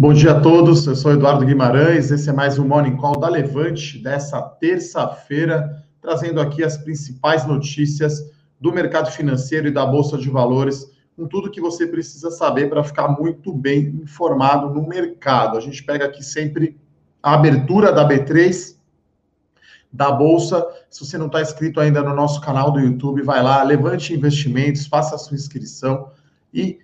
Bom 0.00 0.14
dia 0.14 0.32
a 0.32 0.40
todos, 0.40 0.86
eu 0.86 0.96
sou 0.96 1.12
Eduardo 1.12 1.44
Guimarães, 1.44 2.10
esse 2.10 2.30
é 2.30 2.32
mais 2.32 2.58
um 2.58 2.66
Morning 2.66 2.96
Call 2.96 3.20
da 3.20 3.28
Levante 3.28 3.98
dessa 3.98 4.40
terça-feira, 4.40 5.84
trazendo 6.00 6.40
aqui 6.40 6.64
as 6.64 6.78
principais 6.78 7.46
notícias 7.46 8.18
do 8.58 8.72
mercado 8.72 9.10
financeiro 9.10 9.68
e 9.68 9.70
da 9.70 9.84
Bolsa 9.84 10.16
de 10.16 10.30
Valores, 10.30 10.90
com 11.14 11.26
tudo 11.26 11.50
que 11.50 11.60
você 11.60 11.86
precisa 11.86 12.30
saber 12.30 12.70
para 12.70 12.82
ficar 12.82 13.08
muito 13.08 13.52
bem 13.52 14.00
informado 14.02 14.70
no 14.70 14.88
mercado. 14.88 15.58
A 15.58 15.60
gente 15.60 15.84
pega 15.84 16.06
aqui 16.06 16.24
sempre 16.24 16.80
a 17.22 17.34
abertura 17.34 17.92
da 17.92 18.08
B3, 18.08 18.76
da 19.92 20.10
Bolsa. 20.10 20.66
Se 20.88 21.04
você 21.04 21.18
não 21.18 21.26
está 21.26 21.42
inscrito 21.42 21.78
ainda 21.78 22.02
no 22.02 22.14
nosso 22.14 22.40
canal 22.40 22.70
do 22.70 22.80
YouTube, 22.80 23.20
vai 23.20 23.42
lá, 23.42 23.62
levante 23.62 24.14
investimentos, 24.14 24.86
faça 24.86 25.16
a 25.16 25.18
sua 25.18 25.36
inscrição 25.36 26.08
e 26.54 26.78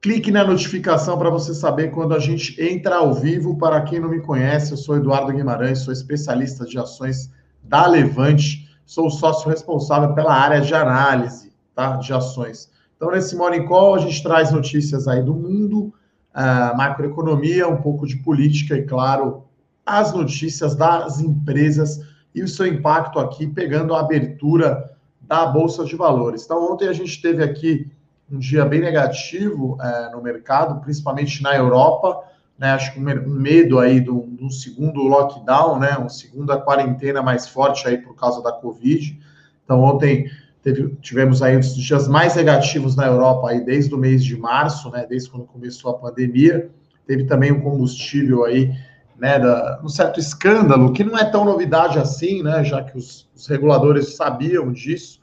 Clique 0.00 0.30
na 0.30 0.44
notificação 0.44 1.18
para 1.18 1.30
você 1.30 1.54
saber 1.54 1.90
quando 1.90 2.14
a 2.14 2.18
gente 2.18 2.60
entra 2.62 2.96
ao 2.96 3.14
vivo. 3.14 3.56
Para 3.56 3.80
quem 3.80 3.98
não 3.98 4.10
me 4.10 4.20
conhece, 4.20 4.72
eu 4.72 4.76
sou 4.76 4.96
Eduardo 4.96 5.32
Guimarães, 5.32 5.80
sou 5.80 5.92
especialista 5.92 6.64
de 6.64 6.78
ações 6.78 7.32
da 7.62 7.86
Levante, 7.86 8.68
sou 8.84 9.10
sócio 9.10 9.50
responsável 9.50 10.14
pela 10.14 10.34
área 10.34 10.60
de 10.60 10.74
análise 10.74 11.52
tá, 11.74 11.96
de 11.96 12.12
ações. 12.12 12.70
Então, 12.96 13.10
nesse 13.10 13.36
Morning 13.36 13.66
Call, 13.66 13.96
a 13.96 13.98
gente 13.98 14.22
traz 14.22 14.50
notícias 14.50 15.06
aí 15.06 15.22
do 15.22 15.34
mundo, 15.34 15.92
uh, 16.34 16.76
macroeconomia, 16.76 17.68
um 17.68 17.82
pouco 17.82 18.06
de 18.06 18.16
política 18.16 18.76
e, 18.76 18.82
claro, 18.84 19.44
as 19.84 20.12
notícias 20.12 20.74
das 20.74 21.20
empresas 21.20 22.00
e 22.34 22.42
o 22.42 22.48
seu 22.48 22.66
impacto 22.66 23.18
aqui, 23.18 23.46
pegando 23.46 23.94
a 23.94 24.00
abertura 24.00 24.90
da 25.20 25.46
Bolsa 25.46 25.84
de 25.84 25.94
Valores. 25.94 26.44
Então, 26.44 26.72
ontem 26.72 26.88
a 26.88 26.92
gente 26.92 27.20
teve 27.20 27.42
aqui 27.42 27.90
um 28.30 28.38
dia 28.38 28.64
bem 28.64 28.80
negativo 28.80 29.78
é, 29.80 30.10
no 30.10 30.20
mercado, 30.20 30.80
principalmente 30.80 31.42
na 31.42 31.54
Europa, 31.54 32.24
né? 32.58 32.70
Acho 32.70 32.92
que 32.92 33.00
um 33.00 33.28
medo 33.28 33.78
aí 33.78 34.00
de 34.00 34.10
um, 34.10 34.48
segundo 34.50 35.02
lockdown, 35.02 35.78
né? 35.78 35.96
Uma 35.96 36.08
segunda 36.08 36.58
quarentena 36.58 37.22
mais 37.22 37.46
forte 37.46 37.86
aí 37.86 37.98
por 37.98 38.16
causa 38.16 38.42
da 38.42 38.52
Covid. 38.52 39.18
Então, 39.64 39.80
ontem 39.80 40.30
teve, 40.62 40.96
tivemos 41.00 41.42
aí 41.42 41.56
um 41.56 41.60
dos 41.60 41.76
dias 41.76 42.08
mais 42.08 42.34
negativos 42.34 42.96
na 42.96 43.06
Europa 43.06 43.50
aí 43.50 43.64
desde 43.64 43.94
o 43.94 43.98
mês 43.98 44.24
de 44.24 44.36
março, 44.36 44.90
né? 44.90 45.06
Desde 45.08 45.30
quando 45.30 45.46
começou 45.46 45.90
a 45.90 45.98
pandemia. 45.98 46.70
Teve 47.06 47.24
também 47.24 47.52
um 47.52 47.60
combustível 47.60 48.44
aí, 48.44 48.72
né? 49.18 49.38
Da, 49.38 49.80
um 49.84 49.88
certo 49.88 50.18
escândalo, 50.18 50.92
que 50.92 51.04
não 51.04 51.16
é 51.16 51.24
tão 51.24 51.44
novidade 51.44 51.98
assim, 51.98 52.42
né? 52.42 52.64
Já 52.64 52.82
que 52.82 52.96
os, 52.96 53.28
os 53.36 53.46
reguladores 53.46 54.16
sabiam 54.16 54.72
disso, 54.72 55.20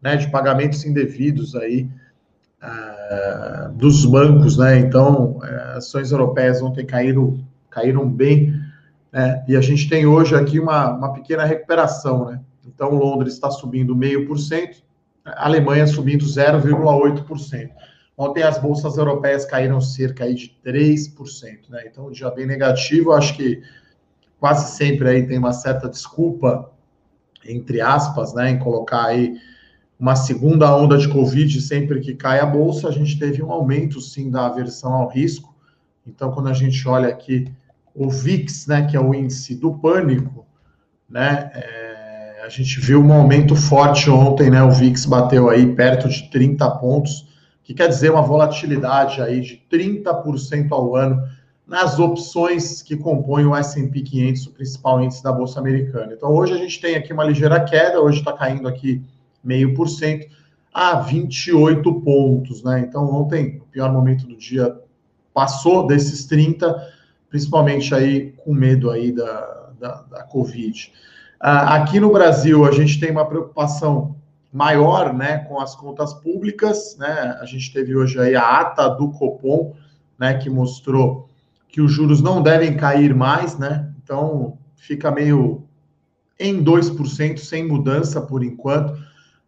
né? 0.00 0.16
De 0.16 0.30
pagamentos 0.30 0.84
indevidos 0.84 1.54
aí 1.56 1.88
uh, 2.66 3.72
dos 3.72 4.04
bancos, 4.04 4.56
né? 4.56 4.78
Então, 4.78 5.38
uh, 5.38 5.76
ações 5.76 6.10
europeias 6.10 6.60
ontem 6.62 6.84
caíram, 6.84 7.38
caíram 7.70 8.08
bem, 8.08 8.54
né? 9.12 9.44
E 9.48 9.56
a 9.56 9.60
gente 9.60 9.88
tem 9.88 10.06
hoje 10.06 10.34
aqui 10.34 10.58
uma, 10.60 10.90
uma 10.90 11.12
pequena 11.12 11.44
recuperação, 11.44 12.26
né? 12.26 12.40
Então, 12.66 12.90
Londres 12.90 13.34
está 13.34 13.50
subindo 13.50 13.94
meio 13.94 14.26
por 14.26 14.38
cento, 14.38 14.82
a 15.24 15.46
Alemanha 15.46 15.86
subindo 15.86 16.24
0,8%. 16.24 17.70
Ontem 18.18 18.42
as 18.42 18.58
bolsas 18.58 18.96
europeias 18.96 19.44
caíram 19.44 19.80
cerca 19.80 20.24
aí 20.24 20.34
de 20.34 20.56
3%, 20.64 21.68
né? 21.68 21.84
Então, 21.86 22.06
um 22.06 22.10
dia 22.10 22.30
bem 22.30 22.46
negativo, 22.46 23.12
acho 23.12 23.36
que 23.36 23.62
quase 24.38 24.76
sempre 24.76 25.08
aí 25.08 25.26
tem 25.26 25.38
uma 25.38 25.52
certa 25.52 25.88
desculpa, 25.88 26.70
entre 27.44 27.80
aspas, 27.80 28.34
né, 28.34 28.50
em 28.50 28.58
colocar 28.58 29.06
aí 29.06 29.36
uma 29.98 30.14
segunda 30.14 30.74
onda 30.76 30.98
de 30.98 31.08
Covid, 31.08 31.60
sempre 31.60 32.00
que 32.00 32.14
cai 32.14 32.38
a 32.38 32.46
bolsa, 32.46 32.88
a 32.88 32.92
gente 32.92 33.18
teve 33.18 33.42
um 33.42 33.50
aumento, 33.50 34.00
sim, 34.00 34.30
da 34.30 34.46
aversão 34.46 34.92
ao 34.92 35.08
risco. 35.08 35.54
Então, 36.06 36.30
quando 36.30 36.48
a 36.48 36.52
gente 36.52 36.86
olha 36.86 37.08
aqui 37.08 37.50
o 37.94 38.10
VIX, 38.10 38.66
né, 38.66 38.86
que 38.86 38.96
é 38.96 39.00
o 39.00 39.14
índice 39.14 39.54
do 39.54 39.72
pânico, 39.72 40.46
né, 41.08 41.50
é, 41.54 42.42
a 42.44 42.48
gente 42.48 42.78
viu 42.78 43.02
um 43.02 43.12
aumento 43.12 43.56
forte 43.56 44.10
ontem, 44.10 44.50
né, 44.50 44.62
o 44.62 44.70
VIX 44.70 45.06
bateu 45.06 45.48
aí 45.48 45.74
perto 45.74 46.08
de 46.08 46.30
30 46.30 46.70
pontos, 46.72 47.26
que 47.64 47.72
quer 47.72 47.88
dizer 47.88 48.12
uma 48.12 48.22
volatilidade 48.22 49.20
aí 49.22 49.40
de 49.40 49.60
30% 49.70 50.70
ao 50.70 50.94
ano 50.94 51.20
nas 51.66 51.98
opções 51.98 52.80
que 52.80 52.96
compõem 52.96 53.46
o 53.46 53.56
S&P 53.56 54.02
500, 54.02 54.46
o 54.46 54.50
principal 54.52 55.02
índice 55.02 55.22
da 55.22 55.32
Bolsa 55.32 55.58
Americana. 55.58 56.12
Então, 56.12 56.30
hoje 56.30 56.52
a 56.52 56.56
gente 56.56 56.80
tem 56.80 56.94
aqui 56.94 57.12
uma 57.12 57.24
ligeira 57.24 57.58
queda, 57.64 58.00
hoje 58.00 58.20
está 58.20 58.32
caindo 58.32 58.68
aqui 58.68 59.02
0,5% 59.46 60.28
a 60.72 61.00
28 61.00 62.00
pontos, 62.00 62.62
né? 62.62 62.80
Então, 62.80 63.04
ontem, 63.10 63.58
o 63.58 63.66
pior 63.66 63.92
momento 63.92 64.26
do 64.26 64.36
dia 64.36 64.78
passou 65.32 65.86
desses 65.86 66.26
30, 66.26 66.74
principalmente 67.30 67.94
aí 67.94 68.32
com 68.32 68.52
medo 68.52 68.90
aí 68.90 69.12
da, 69.12 69.70
da, 69.78 70.02
da 70.02 70.22
Covid. 70.24 70.92
Ah, 71.40 71.76
aqui 71.76 72.00
no 72.00 72.10
Brasil, 72.10 72.64
a 72.64 72.72
gente 72.72 72.98
tem 72.98 73.10
uma 73.10 73.26
preocupação 73.26 74.16
maior, 74.52 75.12
né, 75.12 75.38
com 75.38 75.60
as 75.60 75.76
contas 75.76 76.14
públicas, 76.14 76.96
né? 76.98 77.36
A 77.40 77.44
gente 77.44 77.72
teve 77.72 77.94
hoje 77.94 78.18
aí 78.18 78.34
a 78.34 78.60
ata 78.60 78.88
do 78.88 79.10
Copom, 79.10 79.74
né, 80.18 80.34
que 80.34 80.48
mostrou 80.48 81.28
que 81.68 81.80
os 81.80 81.92
juros 81.92 82.22
não 82.22 82.42
devem 82.42 82.74
cair 82.76 83.14
mais, 83.14 83.58
né? 83.58 83.92
Então, 84.02 84.56
fica 84.76 85.10
meio 85.10 85.64
em 86.38 86.62
2%, 86.62 87.38
sem 87.38 87.66
mudança 87.66 88.20
por 88.20 88.42
enquanto. 88.42 88.96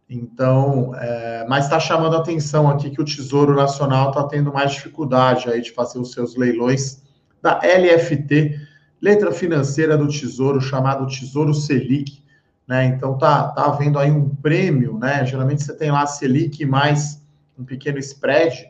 Então, 0.09 0.95
é, 0.95 1.45
mas 1.49 1.65
está 1.65 1.79
chamando 1.79 2.17
a 2.17 2.21
atenção 2.21 2.69
aqui 2.69 2.91
que 2.91 3.01
o 3.01 3.05
Tesouro 3.05 3.55
Nacional 3.55 4.09
está 4.09 4.25
tendo 4.25 4.53
mais 4.53 4.73
dificuldade 4.73 5.51
aí 5.51 5.61
de 5.61 5.73
fazer 5.73 5.99
os 5.99 6.13
seus 6.13 6.35
leilões 6.35 7.03
da 7.43 7.61
LFT, 7.63 8.59
letra 9.03 9.31
financeira 9.33 9.99
do 9.99 10.09
Tesouro, 10.09 10.61
chamado 10.61 11.07
Tesouro 11.07 11.53
Selic, 11.53 12.23
né? 12.67 12.87
Então 12.87 13.19
tá, 13.19 13.49
tá 13.49 13.67
havendo 13.67 13.99
aí 13.99 14.11
um 14.11 14.29
prêmio, 14.29 14.99
né? 14.99 15.27
Geralmente 15.27 15.63
você 15.63 15.77
tem 15.77 15.91
lá 15.91 16.07
Selic 16.07 16.65
mais 16.65 17.23
um 17.59 17.65
pequeno 17.65 17.99
spread, 17.99 18.67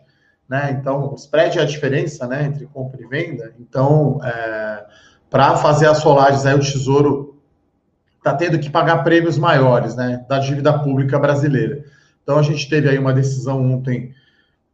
né? 0.49 0.77
Então, 0.81 1.13
o 1.13 1.15
spread 1.15 1.59
é 1.59 1.63
a 1.63 1.67
diferença, 1.67 2.27
né, 2.27 2.45
entre 2.45 2.67
compra 2.67 3.01
e 3.03 3.07
venda. 3.07 3.55
Então, 3.61 4.19
é, 4.25 4.87
para 5.29 5.57
fazer 5.59 5.87
as 5.87 5.99
solares 5.99 6.47
aí 6.47 6.55
o 6.55 6.61
Tesouro 6.61 7.38
está 8.19 8.35
tendo 8.35 8.59
que 8.59 8.69
pagar 8.69 9.03
prêmios 9.05 9.39
maiores, 9.39 9.97
né, 9.97 10.25
da 10.29 10.39
dívida 10.39 10.79
pública 10.79 11.19
brasileira. 11.19 11.85
Então 12.23 12.39
a 12.39 12.43
gente 12.43 12.69
teve 12.69 12.89
aí 12.89 12.99
uma 12.99 13.13
decisão 13.13 13.65
ontem 13.73 14.13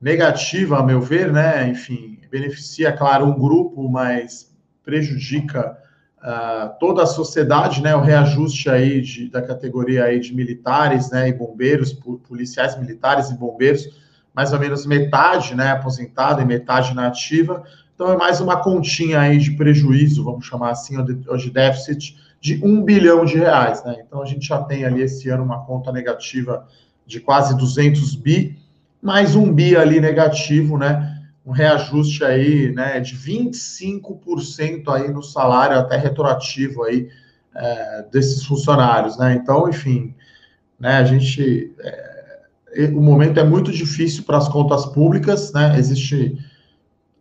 negativa, 0.00 0.78
a 0.78 0.82
meu 0.82 1.00
ver, 1.00 1.32
né, 1.32 1.68
enfim, 1.68 2.18
beneficia, 2.30 2.92
claro, 2.92 3.26
um 3.26 3.38
grupo, 3.38 3.88
mas 3.88 4.52
prejudica 4.84 5.78
uh, 6.18 6.78
toda 6.80 7.04
a 7.04 7.06
sociedade, 7.06 7.80
né, 7.80 7.94
o 7.94 8.00
reajuste 8.00 8.68
aí 8.68 9.00
de, 9.00 9.30
da 9.30 9.40
categoria 9.40 10.04
aí 10.04 10.18
de 10.18 10.34
militares, 10.34 11.10
né, 11.10 11.28
e 11.28 11.32
bombeiros, 11.32 11.92
policiais 12.26 12.76
militares 12.78 13.30
e 13.30 13.38
bombeiros, 13.38 14.02
mais 14.34 14.52
ou 14.52 14.58
menos 14.58 14.84
metade, 14.84 15.54
né, 15.54 15.70
aposentado 15.70 16.42
e 16.42 16.44
metade 16.44 16.92
na 16.92 17.06
ativa. 17.06 17.62
Então 17.94 18.12
é 18.12 18.16
mais 18.16 18.40
uma 18.40 18.62
continha 18.62 19.20
aí 19.20 19.38
de 19.38 19.52
prejuízo, 19.52 20.24
vamos 20.24 20.44
chamar 20.44 20.70
assim, 20.70 20.96
ou 20.98 21.36
de 21.36 21.50
déficit 21.50 22.16
de 22.44 22.60
um 22.62 22.82
bilhão 22.82 23.24
de 23.24 23.38
reais, 23.38 23.82
né? 23.84 23.96
Então 24.06 24.20
a 24.20 24.26
gente 24.26 24.46
já 24.46 24.62
tem 24.62 24.84
ali 24.84 25.00
esse 25.00 25.30
ano 25.30 25.42
uma 25.42 25.64
conta 25.64 25.90
negativa 25.90 26.68
de 27.06 27.18
quase 27.18 27.56
200 27.56 28.14
bi, 28.16 28.58
mais 29.00 29.34
um 29.34 29.50
bi 29.50 29.74
ali 29.74 29.98
negativo, 29.98 30.76
né? 30.76 31.22
Um 31.46 31.52
reajuste 31.52 32.22
aí, 32.22 32.70
né, 32.70 33.00
de 33.00 33.16
25% 33.16 34.88
aí 34.88 35.10
no 35.10 35.22
salário 35.22 35.78
até 35.78 35.96
retroativo 35.96 36.82
aí 36.82 37.08
é, 37.54 38.04
desses 38.12 38.44
funcionários, 38.44 39.16
né? 39.16 39.32
Então, 39.32 39.66
enfim, 39.66 40.14
né, 40.78 40.98
a 40.98 41.04
gente 41.04 41.72
é, 41.80 42.90
o 42.92 43.00
momento 43.00 43.40
é 43.40 43.44
muito 43.44 43.72
difícil 43.72 44.22
para 44.22 44.36
as 44.36 44.50
contas 44.50 44.84
públicas, 44.84 45.50
né? 45.54 45.78
Existe 45.78 46.36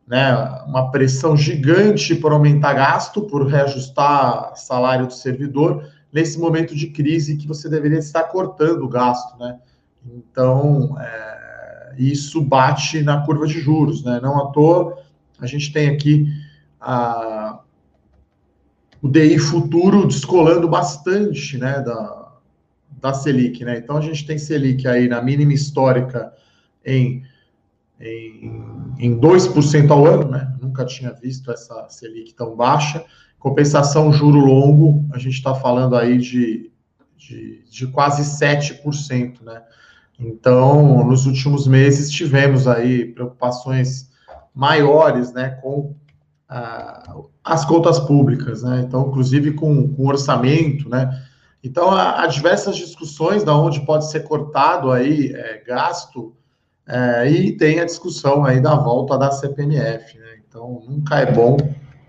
né, 0.07 0.33
uma 0.67 0.91
pressão 0.91 1.35
gigante 1.35 2.15
por 2.15 2.31
aumentar 2.31 2.73
gasto, 2.73 3.21
por 3.21 3.47
reajustar 3.47 4.55
salário 4.55 5.07
do 5.07 5.13
servidor, 5.13 5.89
nesse 6.11 6.39
momento 6.39 6.75
de 6.75 6.87
crise 6.87 7.37
que 7.37 7.47
você 7.47 7.69
deveria 7.69 7.99
estar 7.99 8.23
cortando 8.23 8.83
o 8.83 8.89
gasto, 8.89 9.37
né? 9.39 9.57
Então, 10.05 10.95
é, 10.99 11.95
isso 11.97 12.41
bate 12.41 13.01
na 13.01 13.25
curva 13.25 13.47
de 13.47 13.59
juros, 13.59 14.03
né? 14.03 14.19
Não 14.21 14.37
à 14.37 14.51
toa, 14.51 15.01
a 15.39 15.47
gente 15.47 15.71
tem 15.71 15.89
aqui 15.89 16.27
a, 16.79 17.59
o 19.01 19.07
DI 19.07 19.39
futuro 19.39 20.05
descolando 20.05 20.67
bastante, 20.67 21.57
né, 21.57 21.81
da, 21.81 22.33
da 23.01 23.13
Selic, 23.13 23.63
né? 23.63 23.77
Então, 23.77 23.97
a 23.97 24.01
gente 24.01 24.25
tem 24.27 24.37
Selic 24.37 24.87
aí 24.87 25.07
na 25.07 25.21
mínima 25.21 25.53
histórica 25.53 26.33
em 26.85 27.23
em, 27.99 28.63
em 28.99 29.19
2% 29.19 29.91
ao 29.91 30.05
ano, 30.05 30.29
né? 30.29 30.53
Nunca 30.61 30.85
tinha 30.85 31.11
visto 31.11 31.51
essa 31.51 31.87
Selic 31.89 32.33
tão 32.33 32.55
baixa. 32.55 33.03
Compensação 33.39 34.11
juro 34.11 34.39
longo, 34.39 35.05
a 35.13 35.17
gente 35.17 35.35
está 35.35 35.53
falando 35.53 35.95
aí 35.95 36.17
de, 36.17 36.71
de, 37.17 37.63
de, 37.69 37.87
quase 37.87 38.23
7%, 38.23 39.41
né? 39.41 39.61
Então, 40.19 41.05
nos 41.05 41.25
últimos 41.25 41.67
meses 41.67 42.09
tivemos 42.09 42.67
aí 42.67 43.05
preocupações 43.05 44.09
maiores, 44.53 45.33
né, 45.33 45.49
com 45.61 45.95
as 47.43 47.65
contas 47.65 47.99
públicas, 47.99 48.61
né? 48.61 48.83
Então, 48.87 49.07
inclusive 49.07 49.53
com, 49.53 49.91
com 49.93 50.05
orçamento, 50.05 50.87
né? 50.87 51.21
Então, 51.63 51.89
há, 51.89 52.21
há, 52.21 52.27
diversas 52.27 52.75
discussões 52.75 53.43
da 53.43 53.57
onde 53.57 53.85
pode 53.85 54.09
ser 54.09 54.21
cortado 54.21 54.91
aí 54.91 55.31
é, 55.33 55.63
gasto 55.65 56.35
é, 56.85 57.29
e 57.29 57.55
tem 57.55 57.79
a 57.79 57.85
discussão 57.85 58.43
aí 58.43 58.59
da 58.59 58.75
volta 58.75 59.17
da 59.17 59.31
CPMF, 59.31 60.17
né? 60.17 60.39
Então, 60.47 60.83
nunca 60.87 61.19
é 61.19 61.31
bom 61.31 61.57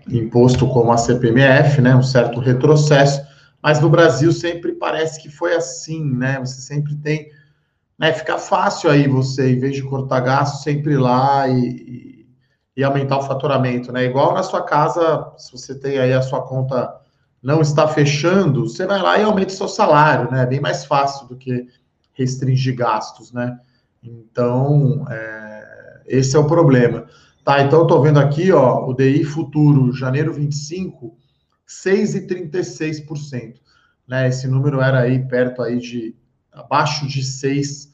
imposto 0.07 0.67
como 0.67 0.91
a 0.91 0.97
CPMF, 0.97 1.81
né? 1.81 1.95
Um 1.95 2.03
certo 2.03 2.39
retrocesso, 2.39 3.21
mas 3.61 3.79
no 3.79 3.89
Brasil 3.89 4.31
sempre 4.31 4.73
parece 4.73 5.21
que 5.21 5.29
foi 5.29 5.55
assim, 5.55 6.03
né? 6.03 6.39
Você 6.39 6.61
sempre 6.61 6.95
tem, 6.97 7.29
né? 7.97 8.11
Fica 8.11 8.37
fácil 8.37 8.89
aí 8.89 9.07
você, 9.07 9.53
em 9.53 9.59
vez 9.59 9.75
de 9.75 9.83
cortar 9.83 10.19
gasto, 10.19 10.61
sempre 10.61 10.93
ir 10.93 10.97
lá 10.97 11.47
e, 11.47 11.67
e, 11.67 12.27
e 12.77 12.83
aumentar 12.83 13.17
o 13.17 13.23
faturamento, 13.23 13.91
né? 13.91 14.03
Igual 14.03 14.33
na 14.33 14.43
sua 14.43 14.61
casa, 14.61 15.31
se 15.37 15.51
você 15.51 15.73
tem 15.73 15.97
aí 15.97 16.13
a 16.13 16.21
sua 16.21 16.41
conta 16.41 16.93
não 17.41 17.61
está 17.61 17.87
fechando, 17.87 18.67
você 18.67 18.85
vai 18.85 19.01
lá 19.01 19.17
e 19.17 19.23
aumenta 19.23 19.53
o 19.53 19.55
seu 19.55 19.67
salário, 19.67 20.29
né? 20.29 20.43
É 20.43 20.45
bem 20.45 20.59
mais 20.59 20.83
fácil 20.83 21.27
do 21.27 21.37
que 21.37 21.67
restringir 22.13 22.75
gastos, 22.75 23.31
né? 23.31 23.57
Então, 24.05 25.05
é, 25.09 26.01
esse 26.07 26.35
é 26.35 26.39
o 26.39 26.47
problema. 26.47 27.07
Tá, 27.43 27.61
então 27.61 27.79
eu 27.79 27.87
tô 27.87 28.01
vendo 28.01 28.19
aqui, 28.19 28.51
ó, 28.51 28.87
o 28.87 28.93
DI 28.93 29.23
futuro, 29.23 29.93
janeiro 29.93 30.33
25, 30.33 31.15
6,36%. 31.67 33.55
Né? 34.07 34.27
Esse 34.27 34.47
número 34.47 34.81
era 34.81 35.01
aí 35.01 35.27
perto 35.27 35.61
aí 35.61 35.79
de 35.79 36.15
abaixo 36.51 37.07
de 37.07 37.23
6 37.23 37.85
uh, 37.85 37.89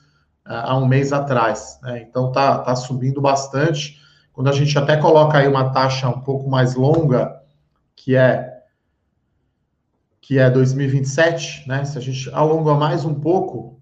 há 0.45 0.77
um 0.77 0.87
mês 0.87 1.11
atrás. 1.11 1.79
Né? 1.83 2.05
Então 2.07 2.31
tá, 2.31 2.59
tá 2.59 2.75
subindo 2.75 3.19
bastante. 3.19 3.99
Quando 4.31 4.49
a 4.49 4.53
gente 4.53 4.77
até 4.77 4.95
coloca 4.97 5.37
aí 5.37 5.47
uma 5.47 5.71
taxa 5.71 6.07
um 6.07 6.21
pouco 6.21 6.49
mais 6.49 6.75
longa, 6.75 7.41
que 7.95 8.15
é 8.15 8.49
que 10.21 10.37
é 10.37 10.49
2027, 10.49 11.67
né? 11.67 11.83
Se 11.83 11.97
a 11.97 12.01
gente 12.01 12.29
alonga 12.29 12.75
mais 12.75 13.03
um 13.03 13.13
pouco 13.13 13.80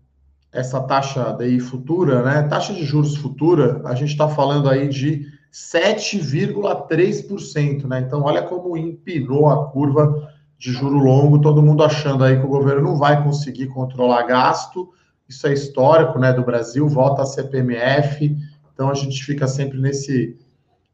essa 0.51 0.81
taxa 0.81 1.31
DI 1.33 1.59
futura, 1.59 2.23
né? 2.23 2.41
Taxa 2.43 2.73
de 2.73 2.83
juros 2.83 3.15
futura, 3.15 3.81
a 3.85 3.93
gente 3.95 4.11
está 4.11 4.27
falando 4.27 4.69
aí 4.69 4.87
de 4.87 5.25
7,3%, 5.51 7.85
né? 7.85 8.01
Então, 8.01 8.21
olha 8.23 8.41
como 8.41 8.77
empinou 8.77 9.49
a 9.49 9.69
curva 9.69 10.31
de 10.57 10.71
juro 10.71 10.97
longo, 10.97 11.39
todo 11.39 11.61
mundo 11.61 11.83
achando 11.83 12.23
aí 12.23 12.37
que 12.37 12.45
o 12.45 12.49
governo 12.49 12.81
não 12.81 12.97
vai 12.97 13.23
conseguir 13.23 13.67
controlar 13.67 14.23
gasto. 14.23 14.89
Isso 15.27 15.45
é 15.47 15.53
histórico, 15.53 16.17
né, 16.19 16.33
do 16.33 16.43
Brasil, 16.43 16.87
volta 16.87 17.21
a 17.21 17.25
CPMF. 17.25 18.35
Então 18.73 18.89
a 18.89 18.93
gente 18.93 19.23
fica 19.23 19.47
sempre 19.47 19.79
nesse 19.79 20.37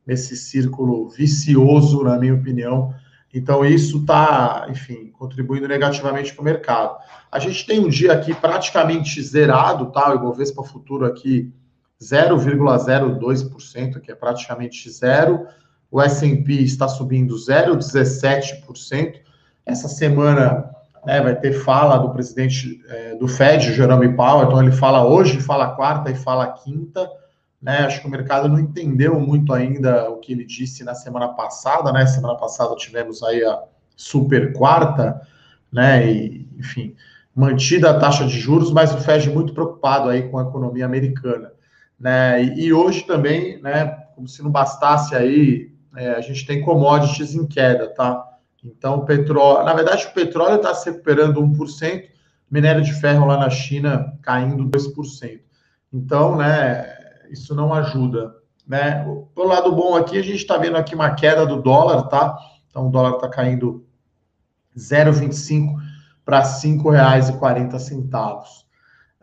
nesse 0.06 0.36
círculo 0.36 1.10
vicioso, 1.10 2.04
na 2.04 2.20
minha 2.20 2.36
opinião. 2.36 2.94
Então 3.36 3.66
isso 3.66 4.00
está, 4.00 4.66
enfim, 4.70 5.12
contribuindo 5.12 5.68
negativamente 5.68 6.34
para 6.34 6.42
o 6.42 6.46
mercado. 6.46 6.98
A 7.30 7.38
gente 7.38 7.66
tem 7.66 7.82
um 7.82 7.90
dia 7.90 8.14
aqui 8.14 8.34
praticamente 8.34 9.22
zerado, 9.22 9.88
tá? 9.88 10.10
O 10.10 10.16
Ibovespa 10.16 10.64
futuro 10.64 11.06
aqui 11.06 11.54
0,02%, 12.02 14.00
que 14.00 14.10
é 14.10 14.16
praticamente 14.16 14.90
zero. 14.90 15.46
O 15.92 16.02
S&P 16.02 16.54
está 16.62 16.88
subindo 16.88 17.36
0,17%. 17.36 19.20
Essa 19.66 19.90
semana 19.90 20.72
né, 21.06 21.22
vai 21.22 21.36
ter 21.36 21.52
fala 21.52 21.98
do 21.98 22.12
presidente 22.12 22.82
é, 22.88 23.16
do 23.16 23.28
Fed, 23.28 23.74
Jerome 23.74 24.16
Powell, 24.16 24.48
então 24.48 24.62
ele 24.62 24.72
fala 24.72 25.06
hoje, 25.06 25.42
fala 25.42 25.76
quarta 25.76 26.10
e 26.10 26.16
fala 26.16 26.54
quinta. 26.54 27.06
Né, 27.66 27.80
acho 27.80 28.00
que 28.00 28.06
o 28.06 28.12
mercado 28.12 28.48
não 28.48 28.60
entendeu 28.60 29.20
muito 29.20 29.52
ainda 29.52 30.08
o 30.12 30.18
que 30.18 30.32
ele 30.32 30.46
disse 30.46 30.84
na 30.84 30.94
semana 30.94 31.30
passada, 31.30 31.92
né? 31.92 32.06
Semana 32.06 32.36
passada 32.36 32.76
tivemos 32.76 33.24
aí 33.24 33.44
a 33.44 33.60
super 33.96 34.54
quarta, 34.54 35.20
né? 35.74 36.08
E, 36.08 36.48
enfim, 36.60 36.96
mantida 37.36 37.90
a 37.90 38.00
taxa 38.00 38.24
de 38.28 38.40
juros, 38.40 38.72
mas 38.72 38.94
o 38.94 39.00
Fed 39.00 39.32
muito 39.32 39.52
preocupado 39.52 40.10
aí 40.10 40.30
com 40.30 40.38
a 40.38 40.44
economia 40.44 40.86
americana. 40.86 41.54
Né? 42.00 42.44
E, 42.56 42.72
hoje 42.72 43.02
também, 43.02 43.60
né, 43.64 43.88
como 44.14 44.28
se 44.28 44.44
não 44.44 44.52
bastasse 44.52 45.16
aí, 45.16 45.74
é, 45.98 46.12
a 46.12 46.22
gente 46.22 46.46
tem 46.46 46.62
commodities 46.62 47.34
em 47.34 47.48
queda, 47.48 47.88
tá? 47.96 48.24
Então, 48.64 49.06
petróleo, 49.06 49.66
na 49.66 49.74
verdade, 49.74 50.06
o 50.06 50.14
petróleo 50.14 50.58
está 50.58 50.72
se 50.76 50.92
recuperando 50.92 51.42
1%, 51.42 52.04
minério 52.52 52.84
de 52.84 52.94
ferro 52.94 53.26
lá 53.26 53.38
na 53.40 53.50
China 53.50 54.14
caindo 54.22 54.70
2%. 54.70 55.40
Então, 55.92 56.36
né, 56.36 56.95
isso 57.32 57.56
não 57.56 57.74
ajuda. 57.74 58.34
Né? 58.68 59.06
Pelo 59.36 59.48
lado 59.48 59.72
bom 59.72 59.96
aqui, 59.96 60.18
a 60.18 60.24
gente 60.24 60.38
está 60.38 60.58
vendo 60.58 60.78
aqui 60.78 60.96
uma 60.96 61.14
queda 61.14 61.46
do 61.46 61.62
dólar, 61.62 62.04
tá? 62.04 62.36
Então, 62.70 62.88
o 62.88 62.92
dólar 62.92 63.16
está 63.16 63.30
caindo 63.30 63.86
0,25 64.76 65.76
para 66.26 66.40
R$ 66.40 66.46
5,40. 66.46 68.66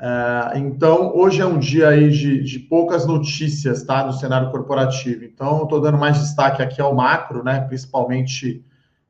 Uh, 0.03 0.57
então, 0.57 1.15
hoje 1.15 1.41
é 1.41 1.47
um 1.47 1.59
dia 1.59 1.89
aí 1.89 2.11
de, 2.11 2.43
de, 2.43 2.59
poucas 2.59 3.07
notícias, 3.07 3.85
tá, 3.85 4.05
no 4.05 4.13
cenário 4.13 4.51
corporativo. 4.51 5.25
Então, 5.25 5.63
estou 5.63 5.81
dando 5.81 5.99
mais 5.99 6.19
destaque 6.19 6.63
aqui 6.63 6.81
ao 6.81 6.95
macro, 6.95 7.45
né, 7.45 7.61
principalmente, 7.61 8.65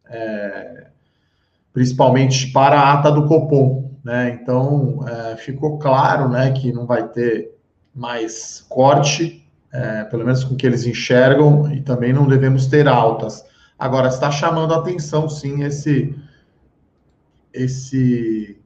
é, 0.07 0.89
principalmente 1.73 2.53
para 2.53 2.79
a 2.79 2.93
ata 2.93 3.11
do 3.11 3.27
Copom, 3.27 3.91
né. 4.05 4.39
Então, 4.43 5.01
é, 5.09 5.37
ficou 5.37 5.79
claro, 5.79 6.29
né, 6.29 6.51
que 6.51 6.73
não 6.73 6.85
vai 6.85 7.09
ter 7.09 7.52
mais 7.95 8.65
corte, 8.69 9.47
é, 9.73 10.05
pelo 10.05 10.25
menos 10.25 10.45
com 10.45 10.55
o 10.55 10.57
que 10.57 10.67
eles 10.67 10.87
enxergam, 10.87 11.73
e 11.73 11.81
também 11.81 12.13
não 12.13 12.27
devemos 12.27 12.67
ter 12.67 12.89
altas. 12.89 13.45
Agora, 13.79 14.09
está 14.09 14.31
chamando 14.31 14.75
a 14.75 14.79
atenção, 14.79 15.29
sim, 15.29 15.63
esse 15.65 16.15
esse 17.53 18.63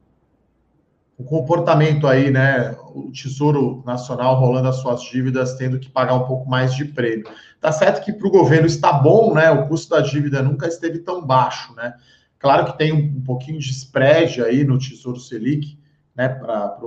o 1.17 1.23
comportamento 1.23 2.05
aí, 2.05 2.29
né? 2.29 2.75
O 2.93 3.11
Tesouro 3.11 3.81
Nacional 3.85 4.39
rolando 4.39 4.67
as 4.67 4.75
suas 4.75 5.01
dívidas, 5.01 5.55
tendo 5.55 5.79
que 5.79 5.89
pagar 5.89 6.13
um 6.13 6.27
pouco 6.27 6.47
mais 6.47 6.75
de 6.75 6.85
prêmio. 6.85 7.27
Tá 7.59 7.71
certo 7.71 8.05
que 8.05 8.13
para 8.13 8.27
o 8.27 8.31
governo 8.31 8.67
está 8.67 8.93
bom, 8.93 9.33
né? 9.33 9.49
O 9.49 9.67
custo 9.67 9.89
da 9.89 10.01
dívida 10.01 10.43
nunca 10.43 10.67
esteve 10.67 10.99
tão 10.99 11.25
baixo, 11.25 11.73
né? 11.75 11.95
Claro 12.37 12.65
que 12.65 12.77
tem 12.77 12.93
um, 12.93 13.17
um 13.17 13.23
pouquinho 13.23 13.59
de 13.59 13.71
spread 13.71 14.43
aí 14.43 14.63
no 14.63 14.77
Tesouro 14.77 15.19
Selic, 15.19 15.79
né? 16.15 16.29
Para 16.29 16.77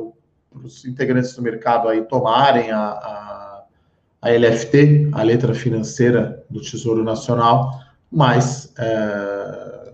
os 0.54 0.84
integrantes 0.84 1.34
do 1.34 1.42
mercado 1.42 1.88
aí 1.88 2.02
tomarem 2.02 2.70
a, 2.70 2.80
a, 2.80 3.62
a, 4.22 4.30
LFT, 4.30 5.10
a 5.12 5.22
letra 5.22 5.54
financeira 5.54 6.44
do 6.50 6.60
Tesouro 6.60 7.04
Nacional, 7.04 7.80
mas 8.10 8.72
é, 8.78 9.92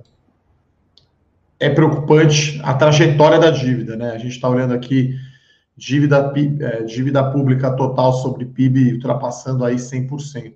é 1.60 1.70
preocupante 1.70 2.60
a 2.62 2.74
trajetória 2.74 3.38
da 3.38 3.50
dívida, 3.50 3.96
né? 3.96 4.12
A 4.12 4.18
gente 4.18 4.32
está 4.32 4.48
olhando 4.48 4.74
aqui 4.74 5.14
dívida, 5.76 6.32
é, 6.60 6.82
dívida 6.82 7.30
pública 7.30 7.70
total 7.76 8.12
sobre 8.14 8.46
PIB 8.46 8.94
ultrapassando 8.94 9.64
aí 9.64 9.76
100%, 9.76 10.54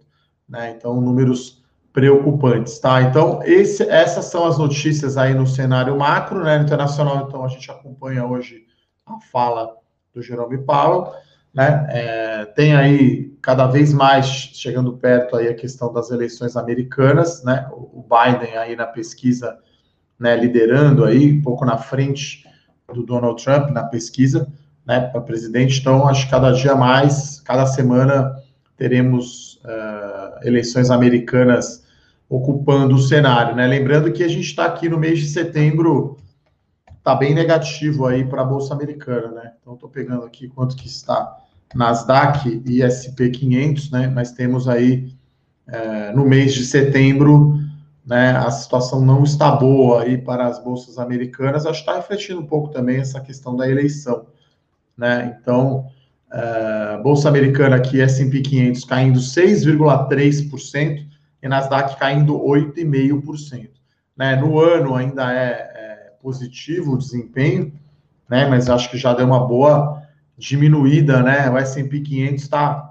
né? 0.49 0.75
Então, 0.77 0.99
números 1.01 1.63
preocupantes, 1.93 2.79
tá? 2.79 3.03
Então, 3.03 3.43
esse, 3.43 3.83
essas 3.83 4.27
são 4.27 4.47
as 4.47 4.57
notícias 4.57 5.19
aí 5.19 5.35
no 5.35 5.47
cenário 5.47 5.99
macro, 5.99 6.43
né? 6.43 6.57
Internacional, 6.57 7.27
então, 7.29 7.45
a 7.45 7.49
gente 7.49 7.71
acompanha 7.71 8.25
hoje 8.25 8.65
a 9.05 9.21
fala 9.21 9.80
do 10.15 10.23
Jerome 10.23 10.59
Powell, 10.59 11.13
né? 11.53 11.87
É, 11.91 12.45
tem 12.45 12.75
aí 12.75 13.33
cada 13.43 13.67
vez 13.67 13.93
mais 13.93 14.27
chegando 14.27 14.97
perto 14.97 15.37
aí 15.37 15.49
a 15.49 15.55
questão 15.55 15.93
das 15.93 16.11
eleições 16.11 16.57
americanas, 16.57 17.43
né? 17.43 17.69
O 17.73 18.05
Biden 18.05 18.57
aí 18.57 18.77
na 18.77 18.87
pesquisa 18.87 19.59
né, 20.21 20.37
liderando 20.37 21.07
aí, 21.07 21.33
um 21.33 21.41
pouco 21.41 21.65
na 21.65 21.79
frente 21.79 22.47
do 22.93 23.03
Donald 23.03 23.43
Trump 23.43 23.71
na 23.71 23.85
pesquisa, 23.85 24.47
né, 24.87 25.01
para 25.01 25.23
presidente. 25.23 25.81
Então, 25.81 26.07
acho 26.07 26.27
que 26.27 26.31
cada 26.31 26.53
dia 26.53 26.75
mais, 26.75 27.41
cada 27.41 27.65
semana, 27.65 28.37
teremos 28.77 29.61
uh, 29.65 30.47
eleições 30.47 30.91
americanas 30.91 31.85
ocupando 32.29 32.95
o 32.95 32.99
cenário, 32.99 33.57
né? 33.57 33.67
Lembrando 33.67 34.13
que 34.13 34.23
a 34.23 34.29
gente 34.29 34.47
está 34.47 34.67
aqui 34.67 34.89
no 34.89 34.99
mês 34.99 35.19
de 35.19 35.27
setembro, 35.27 36.17
está 37.01 37.15
bem 37.15 37.35
negativo 37.35 38.07
aí 38.07 38.25
para 38.25 38.43
a 38.43 38.45
bolsa 38.45 38.75
americana, 38.75 39.33
né? 39.33 39.53
Então, 39.61 39.75
estou 39.75 39.89
pegando 39.89 40.25
aqui 40.25 40.49
quanto 40.49 40.77
que 40.77 40.87
está 40.87 41.39
Nasdaq 41.75 42.63
e 42.67 42.83
S&P 42.83 43.31
500, 43.31 43.91
né? 43.91 44.07
Mas 44.07 44.33
temos 44.33 44.69
aí 44.69 45.13
uh, 45.67 46.15
no 46.15 46.25
mês 46.25 46.53
de 46.55 46.65
setembro 46.65 47.59
né, 48.05 48.37
a 48.37 48.51
situação 48.51 49.01
não 49.01 49.23
está 49.23 49.53
boa 49.53 50.03
aí 50.03 50.19
para 50.19 50.47
as 50.47 50.59
bolsas 50.59 50.99
americanas, 50.99 51.65
acho 51.65 51.85
que 51.85 51.91
está 51.91 52.01
refletindo 52.01 52.41
um 52.41 52.47
pouco 52.47 52.69
também 52.71 52.97
essa 52.97 53.21
questão 53.21 53.55
da 53.55 53.69
eleição, 53.69 54.27
né? 54.97 55.39
Então, 55.41 55.87
uh, 56.33 57.03
bolsa 57.03 57.29
americana 57.29 57.77
aqui, 57.77 58.01
S&P 58.01 58.41
500 58.41 58.85
caindo 58.85 59.21
6,3% 59.21 61.07
e 61.43 61.49
Nasdaq 61.49 61.99
caindo 61.99 62.39
8,5%. 62.39 63.71
Né? 64.17 64.37
No 64.37 64.59
ano 64.59 64.95
ainda 64.95 65.33
é, 65.33 65.71
é, 65.75 65.90
positivo 66.23 66.93
o 66.93 66.99
desempenho, 66.99 67.73
né? 68.29 68.47
Mas 68.47 68.69
acho 68.69 68.91
que 68.91 68.99
já 68.99 69.13
deu 69.13 69.27
uma 69.27 69.47
boa 69.47 70.03
diminuída, 70.37 71.23
né? 71.23 71.51
O 71.51 71.57
S&P 71.57 72.01
500 72.01 72.43
está 72.43 72.91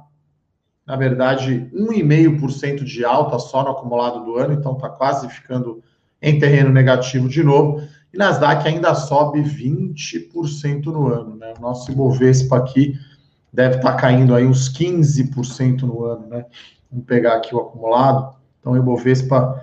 na 0.90 0.96
verdade, 0.96 1.70
1,5% 1.72 2.84
de 2.84 3.06
alta 3.06 3.38
só 3.38 3.64
no 3.64 3.70
acumulado 3.70 4.26
do 4.26 4.38
ano, 4.38 4.54
então 4.54 4.74
está 4.74 4.90
quase 4.90 5.30
ficando 5.30 5.84
em 6.20 6.40
terreno 6.40 6.72
negativo 6.72 7.30
de 7.30 7.44
novo. 7.44 7.88
E 8.12 8.18
Nasdaq 8.18 8.68
ainda 8.68 8.96
sobe 8.96 9.40
20% 9.40 10.86
no 10.86 11.08
ano, 11.08 11.36
né? 11.36 11.54
O 11.60 11.62
nosso 11.62 11.92
Ibovespa 11.92 12.58
aqui 12.58 12.96
deve 13.54 13.76
estar 13.76 13.92
tá 13.92 13.98
caindo 14.00 14.34
aí 14.34 14.48
uns 14.48 14.68
15% 14.68 15.84
no 15.84 16.06
ano, 16.06 16.26
né? 16.26 16.46
Vamos 16.90 17.06
pegar 17.06 17.36
aqui 17.36 17.54
o 17.54 17.60
acumulado. 17.60 18.34
Então, 18.60 18.74
o 18.74 18.78
Ibovespa 18.78 19.62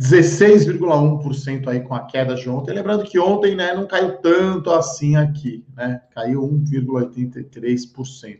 16,1% 0.00 1.66
aí 1.66 1.80
com 1.80 1.94
a 1.94 2.04
queda 2.04 2.34
de 2.36 2.48
ontem. 2.48 2.72
Lembrando 2.72 3.04
que 3.04 3.18
ontem, 3.18 3.56
né, 3.56 3.74
não 3.74 3.86
caiu 3.86 4.18
tanto 4.18 4.70
assim 4.70 5.16
aqui, 5.16 5.64
né? 5.76 6.00
Caiu 6.14 6.42
1,83%. 6.42 8.38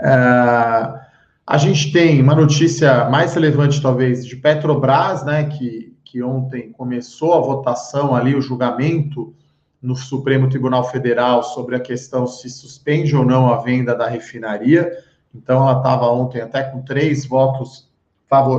Uh, 0.00 0.98
a 1.46 1.58
gente 1.58 1.92
tem 1.92 2.22
uma 2.22 2.34
notícia 2.34 3.10
mais 3.10 3.34
relevante, 3.34 3.82
talvez, 3.82 4.24
de 4.24 4.36
Petrobras, 4.36 5.22
né, 5.24 5.44
que, 5.44 5.94
que 6.02 6.22
ontem 6.22 6.72
começou 6.72 7.34
a 7.34 7.40
votação 7.40 8.14
ali, 8.14 8.34
o 8.34 8.40
julgamento 8.40 9.34
no 9.82 9.96
Supremo 9.96 10.48
Tribunal 10.48 10.84
Federal 10.84 11.42
sobre 11.42 11.76
a 11.76 11.80
questão 11.80 12.26
se 12.26 12.48
suspende 12.48 13.14
ou 13.16 13.24
não 13.24 13.52
a 13.52 13.58
venda 13.58 13.94
da 13.94 14.06
refinaria. 14.06 14.90
Então, 15.34 15.62
ela 15.62 15.78
estava 15.78 16.06
ontem 16.10 16.40
até 16.40 16.62
com 16.62 16.82
três 16.82 17.26
votos 17.26 17.90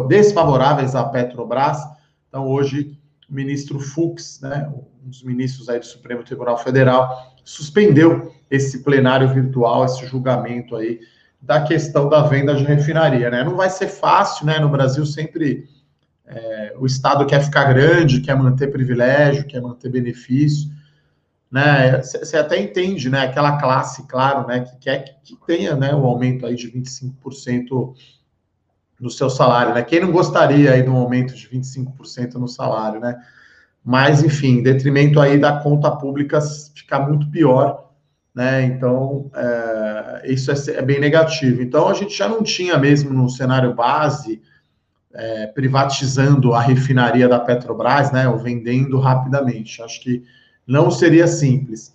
desfavoráveis 0.07 0.95
à 0.95 1.03
Petrobras. 1.03 1.79
Então, 2.31 2.47
hoje, 2.47 2.97
o 3.29 3.35
ministro 3.35 3.77
Fux, 3.77 4.39
né, 4.39 4.71
um 5.03 5.09
dos 5.09 5.21
ministros 5.21 5.67
aí 5.67 5.79
do 5.79 5.85
Supremo 5.85 6.23
Tribunal 6.23 6.57
Federal, 6.57 7.35
suspendeu 7.43 8.33
esse 8.49 8.81
plenário 8.83 9.27
virtual, 9.33 9.83
esse 9.83 10.05
julgamento 10.05 10.77
aí 10.77 11.01
da 11.41 11.61
questão 11.61 12.07
da 12.07 12.21
venda 12.21 12.55
de 12.55 12.63
refinaria, 12.63 13.29
né? 13.29 13.43
Não 13.43 13.57
vai 13.57 13.69
ser 13.69 13.87
fácil, 13.87 14.45
né? 14.45 14.59
No 14.59 14.69
Brasil 14.69 15.05
sempre 15.05 15.67
é, 16.25 16.73
o 16.77 16.85
Estado 16.85 17.25
quer 17.25 17.43
ficar 17.43 17.65
grande, 17.65 18.21
quer 18.21 18.37
manter 18.37 18.71
privilégio, 18.71 19.45
quer 19.45 19.59
manter 19.59 19.89
benefício, 19.89 20.71
né? 21.51 22.01
Você 22.01 22.37
até 22.37 22.61
entende, 22.61 23.09
né? 23.09 23.23
Aquela 23.23 23.57
classe, 23.57 24.07
claro, 24.07 24.47
né? 24.47 24.61
Que 24.61 24.77
quer 24.77 25.19
que, 25.21 25.35
tenha, 25.45 25.75
né? 25.75 25.93
O 25.93 25.99
um 26.03 26.05
aumento 26.05 26.45
aí 26.45 26.55
de 26.55 26.71
25% 26.71 27.93
no 29.01 29.09
seu 29.09 29.29
salário, 29.29 29.73
né? 29.73 29.81
Quem 29.81 29.99
não 29.99 30.11
gostaria 30.11 30.71
aí 30.71 30.83
de 30.83 30.89
um 30.89 30.95
aumento 30.95 31.33
de 31.35 31.49
25% 31.49 32.35
no 32.35 32.47
salário, 32.47 32.99
né? 32.99 33.17
Mas, 33.83 34.23
enfim, 34.23 34.61
detrimento 34.61 35.19
aí 35.19 35.39
da 35.39 35.59
conta 35.59 35.89
pública 35.89 36.39
ficar 36.75 36.99
muito 36.99 37.29
pior, 37.31 37.89
né? 38.33 38.63
Então, 38.63 39.31
é, 39.35 40.31
isso 40.31 40.51
é, 40.51 40.55
é, 40.75 40.81
bem 40.83 40.99
negativo. 40.99 41.63
Então, 41.63 41.89
a 41.89 41.93
gente 41.95 42.15
já 42.15 42.29
não 42.29 42.43
tinha 42.43 42.77
mesmo 42.77 43.11
no 43.11 43.27
cenário 43.27 43.73
base 43.73 44.39
é, 45.13 45.47
privatizando 45.47 46.53
a 46.53 46.61
refinaria 46.61 47.27
da 47.27 47.39
Petrobras, 47.39 48.11
né? 48.11 48.29
Ou 48.29 48.37
vendendo 48.37 48.99
rapidamente. 48.99 49.81
Acho 49.81 49.99
que 50.01 50.23
não 50.65 50.91
seria 50.91 51.27
simples. 51.27 51.91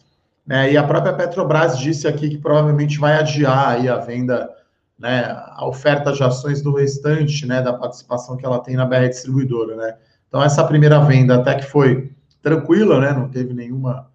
Né? 0.47 0.73
E 0.73 0.77
a 0.77 0.83
própria 0.83 1.13
Petrobras 1.13 1.79
disse 1.79 2.07
aqui 2.07 2.29
que 2.29 2.39
provavelmente 2.39 2.99
vai 2.99 3.15
adiar 3.15 3.71
aí 3.71 3.89
a 3.89 3.97
venda, 3.97 4.51
né? 4.99 5.25
A 5.51 5.67
oferta 5.67 6.13
de 6.13 6.23
ações 6.23 6.63
do 6.63 6.75
restante, 6.75 7.47
né? 7.47 7.61
Da 7.63 7.73
participação 7.73 8.37
que 8.37 8.45
ela 8.47 8.59
tem 8.59 8.77
na 8.77 8.85
BR 8.85 9.09
Distribuidora, 9.09 9.77
né? 9.77 9.97
Então, 10.29 10.43
essa 10.43 10.65
primeira 10.65 10.99
venda 11.01 11.37
até 11.37 11.55
que 11.55 11.65
foi 11.65 12.13
tranquila, 12.43 13.01
né? 13.01 13.13
Não 13.13 13.29
teve 13.29 13.53
nenhuma 13.55 14.11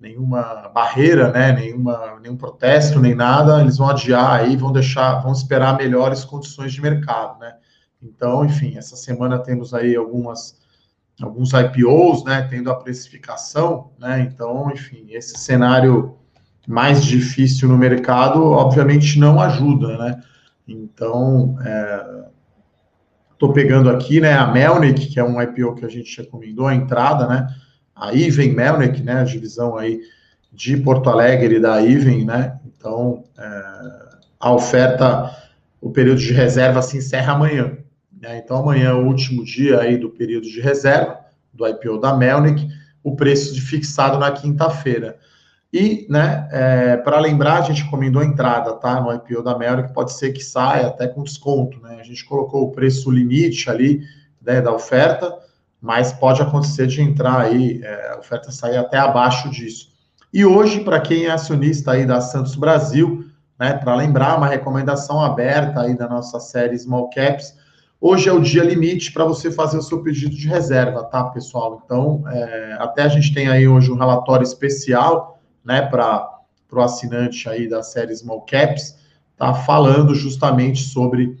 nenhuma 0.00 0.70
barreira, 0.74 1.30
né, 1.30 1.52
nenhuma, 1.52 2.18
nenhum 2.22 2.34
protesto, 2.34 2.98
nem 2.98 3.14
nada, 3.14 3.60
eles 3.60 3.76
vão 3.76 3.90
adiar 3.90 4.40
aí, 4.40 4.56
vão 4.56 4.72
deixar, 4.72 5.20
vão 5.20 5.30
esperar 5.30 5.76
melhores 5.76 6.24
condições 6.24 6.72
de 6.72 6.80
mercado, 6.80 7.38
né? 7.38 7.56
Então, 8.02 8.42
enfim, 8.46 8.78
essa 8.78 8.96
semana 8.96 9.38
temos 9.38 9.74
aí 9.74 9.94
algumas 9.94 10.58
alguns 11.20 11.52
IPOs, 11.52 12.24
né, 12.24 12.46
tendo 12.48 12.70
a 12.70 12.74
precificação, 12.74 13.90
né? 13.98 14.20
Então, 14.20 14.70
enfim, 14.72 15.06
esse 15.10 15.36
cenário 15.38 16.16
mais 16.66 17.04
difícil 17.04 17.68
no 17.68 17.76
mercado, 17.76 18.42
obviamente 18.42 19.18
não 19.18 19.40
ajuda, 19.40 19.98
né? 19.98 20.22
Então, 20.68 21.56
estou 23.32 23.50
é, 23.50 23.52
pegando 23.52 23.90
aqui, 23.90 24.20
né, 24.20 24.34
a 24.34 24.46
Melnick, 24.46 25.06
que 25.08 25.18
é 25.18 25.24
um 25.24 25.40
IPO 25.40 25.74
que 25.74 25.84
a 25.84 25.88
gente 25.88 26.20
recomendou, 26.20 26.66
a 26.66 26.74
entrada, 26.74 27.26
né? 27.26 27.48
a 28.00 28.14
Iven 28.14 28.54
Melnick, 28.54 29.02
né, 29.02 29.20
a 29.20 29.24
divisão 29.24 29.76
aí 29.76 30.00
de 30.50 30.76
Porto 30.78 31.10
Alegre 31.10 31.60
da 31.60 31.82
Iven, 31.82 32.24
né, 32.24 32.58
então 32.64 33.24
é, 33.38 33.62
a 34.40 34.52
oferta, 34.52 35.30
o 35.80 35.90
período 35.90 36.18
de 36.18 36.32
reserva 36.32 36.80
se 36.80 36.96
encerra 36.96 37.34
amanhã, 37.34 37.76
né, 38.20 38.38
então 38.38 38.56
amanhã 38.56 38.88
é 38.88 38.94
o 38.94 39.06
último 39.06 39.44
dia 39.44 39.80
aí 39.80 39.98
do 39.98 40.08
período 40.08 40.46
de 40.46 40.60
reserva 40.60 41.20
do 41.52 41.66
IPO 41.66 41.98
da 41.98 42.16
Melnick, 42.16 42.68
o 43.04 43.14
preço 43.14 43.54
de 43.54 43.60
fixado 43.60 44.18
na 44.18 44.30
quinta-feira. 44.30 45.18
E, 45.72 46.04
né, 46.10 46.48
é, 46.50 46.96
para 46.96 47.20
lembrar, 47.20 47.58
a 47.58 47.62
gente 47.62 47.84
recomendou 47.84 48.20
a 48.20 48.24
entrada, 48.24 48.72
tá, 48.72 49.00
no 49.00 49.12
IPO 49.14 49.42
da 49.42 49.56
Melnick, 49.56 49.92
pode 49.92 50.12
ser 50.12 50.32
que 50.32 50.42
saia 50.42 50.88
até 50.88 51.06
com 51.06 51.22
desconto, 51.22 51.80
né, 51.80 51.98
a 52.00 52.02
gente 52.02 52.24
colocou 52.24 52.64
o 52.64 52.72
preço 52.72 53.08
limite 53.08 53.70
ali, 53.70 54.02
né, 54.42 54.60
da 54.60 54.72
oferta, 54.72 55.32
mas 55.80 56.12
pode 56.12 56.42
acontecer 56.42 56.88
de 56.88 57.00
entrar 57.00 57.40
aí, 57.40 57.80
é, 57.84 58.12
a 58.14 58.18
oferta 58.18 58.50
sair 58.50 58.76
até 58.76 58.98
abaixo 58.98 59.48
disso. 59.48 59.90
E 60.32 60.44
hoje, 60.44 60.80
para 60.80 61.00
quem 61.00 61.26
é 61.26 61.30
acionista 61.30 61.92
aí 61.92 62.04
da 62.04 62.20
Santos 62.20 62.56
Brasil, 62.56 63.24
né, 63.58 63.74
para 63.74 63.94
lembrar, 63.94 64.38
uma 64.38 64.48
recomendação 64.48 65.20
aberta 65.20 65.82
aí 65.82 65.96
da 65.96 66.08
nossa 66.08 66.40
série 66.40 66.76
Small 66.76 67.10
Caps, 67.10 67.54
hoje 68.00 68.28
é 68.28 68.32
o 68.32 68.40
dia 68.40 68.64
limite 68.64 69.12
para 69.12 69.24
você 69.24 69.52
fazer 69.52 69.78
o 69.78 69.82
seu 69.82 70.02
pedido 70.02 70.34
de 70.34 70.48
reserva, 70.48 71.04
tá, 71.04 71.24
pessoal? 71.24 71.80
Então, 71.84 72.24
é, 72.26 72.76
até 72.80 73.02
a 73.02 73.08
gente 73.08 73.32
tem 73.32 73.48
aí 73.48 73.68
hoje 73.68 73.92
um 73.92 73.96
relatório 73.96 74.44
especial, 74.44 75.39
né, 75.64 75.82
para 75.82 76.40
o 76.72 76.80
assinante 76.80 77.48
aí 77.48 77.68
da 77.68 77.82
série 77.82 78.14
Small 78.14 78.42
Caps, 78.42 78.96
tá, 79.36 79.54
falando 79.54 80.14
justamente 80.14 80.82
sobre 80.82 81.38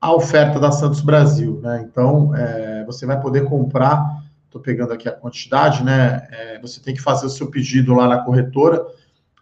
a 0.00 0.12
oferta 0.12 0.60
da 0.60 0.70
Santos 0.70 1.00
Brasil, 1.00 1.60
né? 1.62 1.86
Então, 1.88 2.34
é, 2.34 2.84
você 2.84 3.06
vai 3.06 3.20
poder 3.20 3.44
comprar, 3.44 4.22
estou 4.44 4.60
pegando 4.60 4.92
aqui 4.92 5.08
a 5.08 5.12
quantidade, 5.12 5.82
né? 5.82 6.26
É, 6.30 6.60
você 6.60 6.80
tem 6.80 6.94
que 6.94 7.00
fazer 7.00 7.26
o 7.26 7.30
seu 7.30 7.50
pedido 7.50 7.94
lá 7.94 8.06
na 8.06 8.18
corretora. 8.18 8.84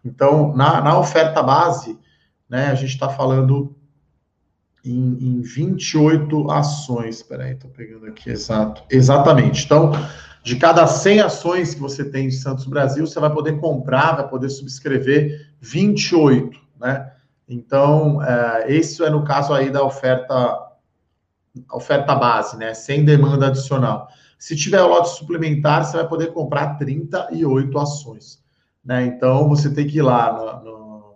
Então, 0.05 0.55
na, 0.55 0.81
na 0.81 0.99
oferta 0.99 1.43
base, 1.43 1.99
né, 2.49 2.67
a 2.67 2.75
gente 2.75 2.91
está 2.91 3.09
falando 3.09 3.75
em, 4.85 5.39
em 5.39 5.41
28 5.41 6.51
ações. 6.51 7.17
Espera 7.17 7.45
aí, 7.45 7.53
estou 7.53 7.71
pegando 7.71 8.07
aqui 8.07 8.31
exato. 8.31 8.83
Exatamente. 8.91 9.65
Então, 9.65 9.93
de 10.45 10.57
cada 10.57 10.87
100 10.87 11.21
ações 11.21 11.75
que 11.75 11.81
você 11.81 12.05
tem 12.05 12.27
em 12.27 12.31
Santos 12.31 12.67
Brasil, 12.67 13.07
você 13.07 13.19
vai 13.19 13.33
poder 13.33 13.59
comprar, 13.59 14.17
vai 14.17 14.29
poder 14.29 14.51
subscrever 14.51 15.51
28, 15.59 16.61
né? 16.79 17.11
Então, 17.49 18.23
é, 18.23 18.71
isso 18.71 19.05
é 19.05 19.11
no 19.11 19.25
caso 19.25 19.55
aí 19.55 19.71
da 19.71 19.83
oferta, 19.83 20.59
oferta 21.73 22.15
base, 22.15 22.59
né? 22.59 22.75
Sem 22.75 23.07
demanda 23.07 23.47
adicional. 23.47 24.07
Se 24.39 24.55
tiver 24.55 24.83
o 24.83 24.89
lote 24.89 25.17
suplementar, 25.17 25.83
você 25.83 25.97
vai 25.97 26.07
poder 26.07 26.33
comprar 26.35 26.77
38 26.77 27.79
ações. 27.79 28.45
Né? 28.85 29.07
Então, 29.07 29.49
você 29.49 29.73
tem 29.73 29.87
que 29.87 29.97
ir 29.97 30.03
lá 30.03 30.61
no, 30.63 30.65
no, 30.65 31.15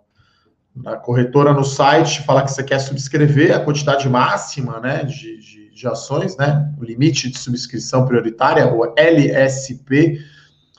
na 0.75 0.97
corretora, 0.97 1.53
no 1.53 1.63
site, 1.63 2.23
falar 2.23 2.43
que 2.43 2.51
você 2.51 2.63
quer 2.63 2.79
subscrever 2.79 3.55
a 3.55 3.59
quantidade 3.59 4.09
máxima 4.09 4.79
né, 4.79 5.03
de, 5.03 5.37
de, 5.37 5.68
de 5.79 5.87
ações, 5.87 6.35
né? 6.37 6.73
O 6.79 6.83
limite 6.83 7.29
de 7.29 7.37
subscrição 7.37 8.05
prioritária, 8.05 8.71
o 8.73 8.93
LSP, 8.95 10.19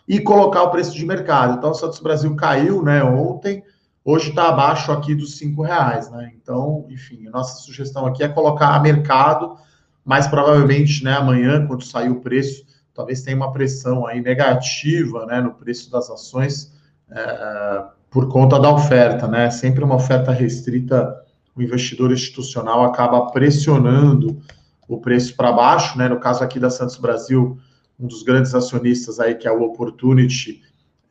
e 0.07 0.21
colocar 0.21 0.63
o 0.65 0.71
preço 0.71 0.95
de 0.95 1.07
mercado. 1.07 1.57
Então, 1.57 1.71
o 1.71 1.75
Santos 1.75 2.01
Brasil 2.01 2.35
caiu 2.37 2.83
né, 2.83 3.03
ontem 3.03 3.63
hoje 4.05 4.31
está 4.31 4.49
abaixo 4.49 4.91
aqui 4.91 5.15
dos 5.15 5.37
cinco 5.37 5.63
reais, 5.63 6.11
né? 6.11 6.33
Então, 6.41 6.87
enfim, 6.89 7.27
a 7.29 7.31
nossa 7.31 7.63
sugestão 7.63 8.07
aqui 8.07 8.23
é 8.23 8.29
colocar 8.29 8.75
a 8.75 8.81
mercado, 8.81 9.57
mas 10.05 10.27
provavelmente, 10.27 11.05
né, 11.05 11.13
amanhã, 11.13 11.67
quando 11.67 11.85
sair 11.85 12.11
o 12.11 12.21
preço, 12.21 12.65
talvez 12.95 13.23
tenha 13.23 13.37
uma 13.37 13.53
pressão 13.53 14.07
aí 14.07 14.21
negativa, 14.21 15.27
né, 15.27 15.41
no 15.41 15.55
preço 15.55 15.91
das 15.91 16.11
ações 16.11 16.73
é, 17.11 17.85
por 18.11 18.29
conta 18.29 18.59
da 18.59 18.71
oferta, 18.71 19.29
né? 19.29 19.51
Sempre 19.51 19.85
uma 19.85 19.97
oferta 19.97 20.33
restrita, 20.33 21.15
o 21.55 21.63
investidor 21.63 22.11
institucional 22.13 22.85
acaba 22.85 23.31
pressionando 23.31 24.41
o 24.91 24.99
preço 24.99 25.37
para 25.37 25.53
baixo, 25.53 25.97
né? 25.97 26.09
No 26.09 26.19
caso 26.19 26.43
aqui 26.43 26.59
da 26.59 26.69
Santos 26.69 26.97
Brasil, 26.97 27.57
um 27.99 28.09
dos 28.09 28.25
grandes 28.25 28.53
acionistas 28.55 29.21
aí 29.21 29.37
que 29.37 29.47
é 29.47 29.53
o 29.53 29.63
Opportunity 29.63 30.61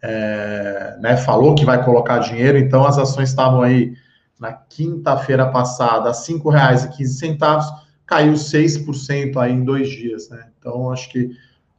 é, 0.01 0.97
né, 0.99 1.17
falou 1.17 1.55
que 1.55 1.65
vai 1.65 1.83
colocar 1.83 2.19
dinheiro, 2.19 2.57
então 2.57 2.85
as 2.85 2.97
ações 2.97 3.29
estavam 3.29 3.61
aí 3.61 3.93
na 4.39 4.53
quinta-feira 4.53 5.49
passada 5.49 6.09
a 6.09 6.13
R$ 6.13 6.17
5,15, 6.17 7.63
caiu 8.05 8.33
6% 8.33 9.37
aí 9.37 9.53
em 9.53 9.63
dois 9.63 9.89
dias, 9.89 10.29
né? 10.29 10.47
Então 10.57 10.91
acho 10.91 11.09
que 11.09 11.31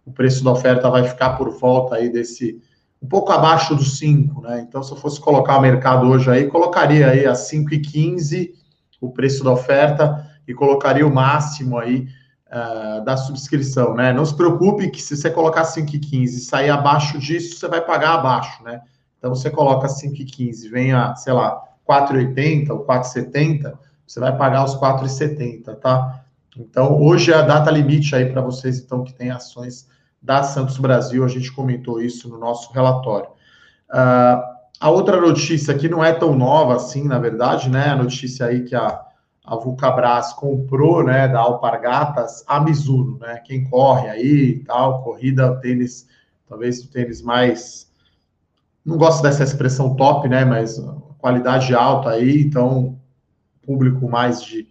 o 0.04 0.12
preço 0.12 0.42
da 0.42 0.52
oferta 0.52 0.88
vai 0.88 1.04
ficar 1.04 1.30
por 1.36 1.50
volta 1.50 1.96
aí 1.96 2.10
desse 2.10 2.62
um 3.02 3.08
pouco 3.08 3.32
abaixo 3.32 3.74
dos 3.74 3.98
5, 3.98 4.42
né? 4.42 4.64
Então 4.66 4.82
se 4.82 4.92
eu 4.92 4.96
fosse 4.96 5.20
colocar 5.20 5.58
o 5.58 5.62
mercado 5.62 6.06
hoje 6.06 6.30
aí, 6.30 6.46
colocaria 6.46 7.08
aí 7.08 7.26
a 7.26 7.32
5,15 7.32 8.52
o 9.00 9.10
preço 9.10 9.42
da 9.42 9.52
oferta 9.52 10.29
e 10.50 10.54
colocaria 10.54 11.06
o 11.06 11.14
máximo 11.14 11.78
aí 11.78 12.08
uh, 12.48 13.04
da 13.04 13.16
subscrição, 13.16 13.94
né? 13.94 14.12
Não 14.12 14.24
se 14.24 14.34
preocupe 14.34 14.90
que 14.90 15.00
se 15.00 15.16
você 15.16 15.30
colocar 15.30 15.62
5,15 15.62 16.24
e 16.24 16.28
sair 16.40 16.70
abaixo 16.70 17.18
disso, 17.18 17.56
você 17.56 17.68
vai 17.68 17.80
pagar 17.80 18.14
abaixo, 18.14 18.62
né? 18.64 18.82
Então 19.18 19.34
você 19.34 19.48
coloca 19.50 19.86
5,15, 19.86 20.70
vem 20.70 20.92
a, 20.92 21.14
sei 21.14 21.32
lá, 21.32 21.62
4,80 21.88 22.70
ou 22.70 22.84
4,70, 22.84 23.78
você 24.06 24.18
vai 24.18 24.36
pagar 24.36 24.64
os 24.64 24.74
4,70, 24.74 25.76
tá? 25.76 26.24
Então, 26.56 27.00
hoje 27.00 27.32
é 27.32 27.36
a 27.36 27.42
data 27.42 27.70
limite 27.70 28.14
aí 28.14 28.26
para 28.26 28.40
vocês, 28.40 28.80
então, 28.80 29.04
que 29.04 29.14
tem 29.14 29.30
ações 29.30 29.88
da 30.20 30.42
Santos 30.42 30.78
Brasil, 30.78 31.24
a 31.24 31.28
gente 31.28 31.52
comentou 31.52 32.02
isso 32.02 32.28
no 32.28 32.38
nosso 32.38 32.72
relatório. 32.72 33.28
Uh, 33.88 34.42
a 34.80 34.90
outra 34.90 35.20
notícia 35.20 35.74
que 35.74 35.88
não 35.88 36.04
é 36.04 36.12
tão 36.12 36.34
nova 36.34 36.74
assim, 36.74 37.06
na 37.06 37.18
verdade, 37.18 37.68
né? 37.70 37.90
A 37.90 37.96
notícia 37.96 38.46
aí 38.46 38.64
que 38.64 38.74
a, 38.74 39.00
a 39.44 39.56
Vulcabras 39.56 40.32
comprou, 40.34 41.02
né, 41.02 41.26
da 41.26 41.40
Alpargatas, 41.40 42.44
a 42.46 42.60
Mizuno, 42.60 43.18
né? 43.18 43.38
Quem 43.44 43.64
corre 43.64 44.08
aí 44.08 44.50
e 44.50 44.64
tal, 44.64 45.02
corrida, 45.02 45.56
tênis, 45.56 46.06
talvez 46.48 46.82
o 46.84 46.90
tênis 46.90 47.22
mais. 47.22 47.90
Não 48.84 48.96
gosto 48.96 49.22
dessa 49.22 49.42
expressão 49.42 49.96
top, 49.96 50.28
né? 50.28 50.44
Mas 50.44 50.78
qualidade 51.18 51.74
alta 51.74 52.10
aí, 52.10 52.42
então, 52.42 52.98
público 53.62 54.08
mais 54.08 54.42
de 54.42 54.68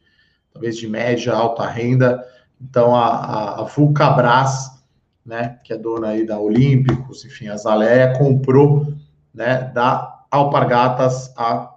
talvez 0.54 0.78
de 0.78 0.88
média, 0.88 1.34
alta 1.34 1.66
renda. 1.66 2.24
Então, 2.62 2.96
a, 2.96 3.08
a, 3.08 3.62
a 3.62 3.64
Vulcabras, 3.64 4.84
né, 5.26 5.60
que 5.64 5.72
é 5.74 5.78
dona 5.78 6.10
aí 6.10 6.26
da 6.26 6.40
Olímpicos, 6.40 7.24
enfim, 7.24 7.48
a 7.48 7.56
Zaleia, 7.56 8.18
comprou, 8.18 8.94
né, 9.34 9.72
da 9.74 10.26
Alpargatas 10.30 11.34
a, 11.38 11.76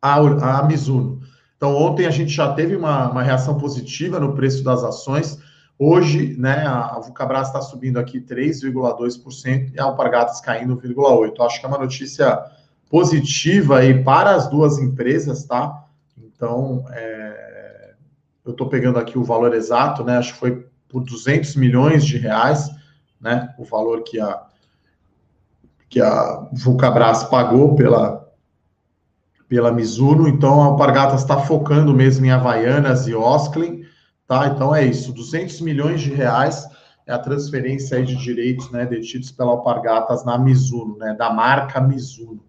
a, 0.00 0.58
a 0.58 0.62
Mizuno. 0.64 1.23
Então, 1.56 1.74
ontem 1.76 2.06
a 2.06 2.10
gente 2.10 2.32
já 2.32 2.52
teve 2.52 2.76
uma, 2.76 3.10
uma 3.10 3.22
reação 3.22 3.56
positiva 3.56 4.20
no 4.20 4.34
preço 4.34 4.62
das 4.62 4.82
ações. 4.82 5.38
Hoje, 5.78 6.36
né, 6.38 6.66
a 6.66 6.98
Vulcabras 7.00 7.48
está 7.48 7.60
subindo 7.60 7.98
aqui 7.98 8.20
3,2% 8.20 9.72
e 9.74 9.80
a 9.80 9.84
Alpargatas 9.84 10.40
caindo 10.40 10.76
1,8%. 10.76 11.40
Acho 11.40 11.60
que 11.60 11.66
é 11.66 11.68
uma 11.68 11.78
notícia 11.78 12.42
positiva 12.90 13.78
aí 13.78 14.04
para 14.04 14.34
as 14.34 14.48
duas 14.48 14.78
empresas, 14.78 15.44
tá? 15.44 15.84
Então, 16.16 16.84
é, 16.90 17.94
eu 18.44 18.52
estou 18.52 18.68
pegando 18.68 18.98
aqui 18.98 19.18
o 19.18 19.24
valor 19.24 19.54
exato, 19.54 20.04
né? 20.04 20.18
Acho 20.18 20.34
que 20.34 20.38
foi 20.38 20.66
por 20.88 21.02
200 21.02 21.56
milhões 21.56 22.04
de 22.04 22.18
reais, 22.18 22.70
né? 23.20 23.52
O 23.58 23.64
valor 23.64 24.02
que 24.02 24.20
a 24.20 24.42
que 25.88 26.00
a 26.00 26.48
Vulcabras 26.52 27.22
pagou 27.24 27.76
pela 27.76 28.23
pela 29.48 29.72
Mizuno. 29.72 30.28
Então 30.28 30.62
a 30.62 30.66
Alpargatas 30.66 31.22
está 31.22 31.38
focando 31.38 31.94
mesmo 31.94 32.26
em 32.26 32.30
Havaianas 32.30 33.06
e 33.06 33.14
Osklin, 33.14 33.82
tá? 34.26 34.48
Então 34.48 34.74
é 34.74 34.84
isso, 34.84 35.12
200 35.12 35.60
milhões 35.60 36.00
de 36.00 36.12
reais 36.12 36.66
é 37.06 37.12
a 37.12 37.18
transferência 37.18 38.02
de 38.02 38.16
direitos, 38.16 38.70
né, 38.70 38.86
detidos 38.86 39.30
pela 39.30 39.50
Alpargatas 39.50 40.24
na 40.24 40.38
Mizuno, 40.38 40.96
né, 40.96 41.14
da 41.14 41.30
marca 41.30 41.80
Mizuno, 41.80 42.42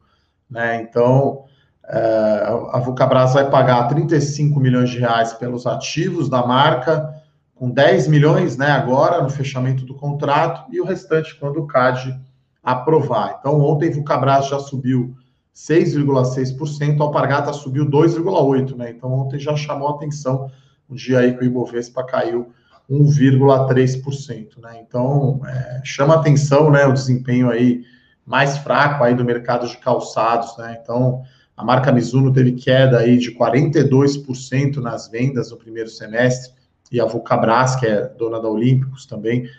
né? 0.50 0.82
Então 0.82 1.44
é, 1.88 2.44
a 2.72 2.80
Vulcabras 2.80 3.34
vai 3.34 3.50
pagar 3.50 3.88
35 3.88 4.60
milhões 4.60 4.90
de 4.90 5.00
reais 5.00 5.34
pelos 5.34 5.68
ativos 5.68 6.30
da 6.30 6.46
marca, 6.46 7.14
com 7.54 7.70
10 7.70 8.08
milhões 8.08 8.58
né, 8.58 8.72
agora 8.72 9.22
no 9.22 9.30
fechamento 9.30 9.86
do 9.86 9.94
contrato, 9.94 10.66
e 10.72 10.82
o 10.82 10.86
restante 10.86 11.36
quando 11.36 11.58
o 11.62 11.68
CAD 11.68 12.20
aprovar. 12.64 13.38
Então, 13.40 13.62
ontem 13.62 13.90
a 13.90 13.94
Vulcabras 13.94 14.48
já 14.48 14.60
subiu 14.60 15.16
6,6%, 15.56 17.00
a 17.00 17.04
Alpargata 17.04 17.54
subiu 17.54 17.86
2,8%, 17.86 18.76
né? 18.76 18.90
Então, 18.90 19.12
ontem 19.12 19.40
já 19.40 19.56
chamou 19.56 19.88
atenção, 19.88 20.52
um 20.90 20.96
dia 20.96 21.20
aí 21.20 21.34
que 21.34 21.44
o 21.44 21.48
Ibovespa 21.48 22.04
caiu 22.04 22.52
1,3%, 22.92 24.60
né? 24.62 24.84
Então, 24.86 25.42
é, 25.48 25.82
chama 25.84 26.16
atenção, 26.16 26.70
né, 26.70 26.86
o 26.86 26.92
desempenho 26.92 27.50
aí 27.50 27.84
mais 28.26 28.58
fraco 28.58 29.04
aí 29.04 29.16
do 29.16 29.24
mercado 29.24 29.68
de 29.68 29.78
calçados, 29.78 30.58
né? 30.58 30.78
Então, 30.82 31.24
a 31.56 31.64
marca 31.64 31.92
Mizuno 31.92 32.34
teve 32.34 32.52
queda 32.52 33.00
aí 33.00 33.18
de 33.18 33.32
42% 33.32 34.78
nas 34.78 35.08
vendas 35.08 35.52
no 35.52 35.58
primeiro 35.58 35.90
semestre, 35.90 36.54
e 36.92 37.00
a 37.00 37.06
Vulcabras, 37.06 37.76
que 37.78 37.86
é 37.86 38.08
dona 38.10 38.42
da 38.42 38.50
Olímpicos 38.50 39.06
também, 39.06 39.50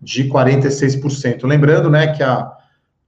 de 0.00 0.28
46%. 0.28 1.46
Lembrando, 1.46 1.88
né, 1.88 2.08
que 2.08 2.22
a, 2.22 2.55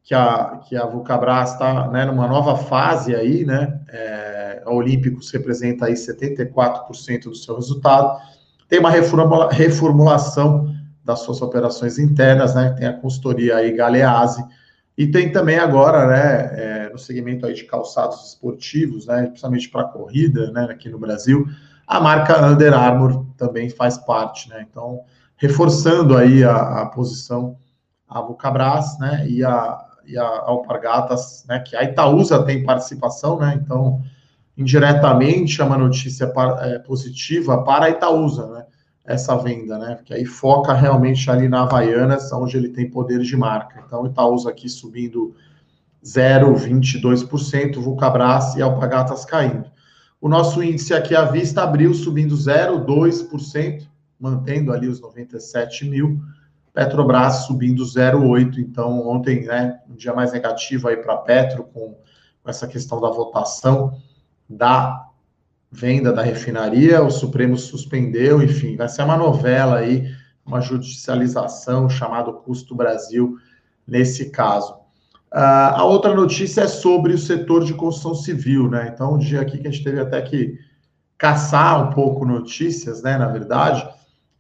que 0.09 0.15
a, 0.15 0.61
que 0.67 0.75
a 0.75 0.87
Vulcabras 0.87 1.53
está 1.53 1.87
né, 1.89 2.07
numa 2.07 2.27
nova 2.27 2.57
fase 2.57 3.15
aí, 3.15 3.45
né, 3.45 3.79
é, 3.91 4.63
a 4.65 4.73
Olímpicos 4.73 5.31
representa 5.31 5.85
aí 5.85 5.93
74% 5.93 7.25
do 7.25 7.35
seu 7.35 7.57
resultado, 7.57 8.19
tem 8.71 8.81
uma 8.81 8.89
reformula, 8.89 9.53
reformulação 9.53 10.75
das 11.05 11.21
suas 11.21 11.43
operações 11.43 11.99
internas, 11.99 12.55
né, 12.55 12.71
tem 12.71 12.89
a 12.89 12.95
consultoria 12.95 13.57
aí 13.57 13.71
Galeazzi, 13.71 14.43
e 14.97 15.07
tem 15.07 15.31
também 15.31 15.59
agora, 15.59 16.07
né, 16.07 16.51
é, 16.55 16.89
no 16.91 16.99
segmento 16.99 17.45
aí 17.45 17.53
de 17.53 17.65
calçados 17.65 18.31
esportivos, 18.31 19.07
né, 19.07 19.27
principalmente 19.27 19.69
para 19.69 19.85
corrida, 19.85 20.51
né, 20.53 20.69
aqui 20.71 20.89
no 20.89 20.99
Brasil, 20.99 21.45
a 21.87 22.01
marca 22.01 22.47
Under 22.47 22.73
Armour 22.73 23.27
também 23.37 23.69
faz 23.69 23.99
parte, 23.99 24.49
né, 24.49 24.67
então 24.71 25.03
reforçando 25.37 26.17
aí 26.17 26.43
a, 26.43 26.81
a 26.81 26.87
posição 26.87 27.59
a 28.09 28.23
Vulcabras, 28.23 28.99
né, 28.99 29.27
e 29.29 29.45
a, 29.45 29.85
e 30.09 30.19
a 30.19 30.25
Alpargatas, 30.25 31.45
né, 31.49 31.61
que 31.61 31.77
a 31.77 31.85
Itaúsa 31.85 32.43
tem 32.43 32.65
participação, 32.65 33.39
né, 33.39 33.61
então 33.63 34.03
indiretamente 34.57 35.61
é 35.61 35.65
uma 35.65 35.79
notícia 35.79 36.33
é, 36.63 36.79
positiva 36.81 37.63
para 37.63 37.85
a 37.85 37.91
Itaúsa, 37.91 38.47
né, 38.49 38.65
essa 39.09 39.35
venda, 39.37 39.79
né? 39.79 39.95
Porque 39.95 40.13
aí 40.13 40.27
foca 40.27 40.75
realmente 40.75 41.31
ali 41.31 41.49
na 41.49 41.63
Havaianas, 41.63 42.31
onde 42.31 42.59
ele 42.59 42.69
tem 42.69 42.91
poder 42.91 43.21
de 43.21 43.37
marca. 43.37 43.83
Então, 43.87 44.07
Itaúsa 44.07 44.51
aqui 44.51 44.69
subindo 44.69 45.35
0,22%, 46.05 47.81
Vulcabras 47.81 48.55
e 48.55 48.63
Alpagatas 48.63 49.25
caindo. 49.25 49.71
O 50.21 50.29
nosso 50.29 50.63
índice 50.63 50.93
aqui 50.93 51.15
à 51.15 51.25
vista 51.25 51.63
abriu 51.63 51.95
subindo 51.95 52.35
0,2%, 52.35 53.89
mantendo 54.21 54.73
ali 54.73 54.87
os 54.87 55.01
97 55.01 55.87
mil. 55.87 56.21
Petrobras 56.73 57.47
subindo 57.47 57.85
0,8%. 57.85 58.59
Então, 58.59 59.07
ontem, 59.09 59.45
né, 59.45 59.81
um 59.89 59.95
dia 59.95 60.15
mais 60.15 60.33
negativo 60.33 60.89
aí 60.89 60.97
para 60.97 61.17
Petro, 61.17 61.65
com, 61.65 61.97
com 62.43 62.51
essa 62.51 62.67
questão 62.67 63.01
da 63.01 63.11
votação 63.11 63.99
da 64.49 65.09
venda 65.71 66.13
da 66.13 66.23
refinaria, 66.23 67.03
o 67.03 67.11
Supremo 67.11 67.57
suspendeu, 67.59 68.43
enfim, 68.43 68.77
vai 68.77 68.89
ser 68.89 69.03
uma 69.03 69.17
novela 69.17 69.77
aí, 69.77 70.11
uma 70.45 70.61
judicialização 70.61 71.91
chamado 71.91 72.33
Custo 72.33 72.75
Brasil 72.75 73.37
nesse 73.87 74.31
caso. 74.31 74.75
Uh, 75.31 75.75
a 75.75 75.85
outra 75.85 76.15
notícia 76.15 76.63
é 76.63 76.67
sobre 76.67 77.13
o 77.13 77.19
setor 77.19 77.65
de 77.65 77.75
construção 77.75 78.15
civil, 78.15 78.71
né? 78.71 78.91
Então, 78.95 79.15
um 79.15 79.19
dia 79.19 79.43
aqui 79.43 79.59
que 79.59 79.69
a 79.69 79.71
gente 79.71 79.85
teve 79.85 80.01
até 80.01 80.23
que 80.23 80.59
caçar 81.19 81.87
um 81.87 81.93
pouco 81.93 82.25
notícias, 82.25 83.03
né? 83.03 83.19
Na 83.19 83.29
verdade, 83.29 83.87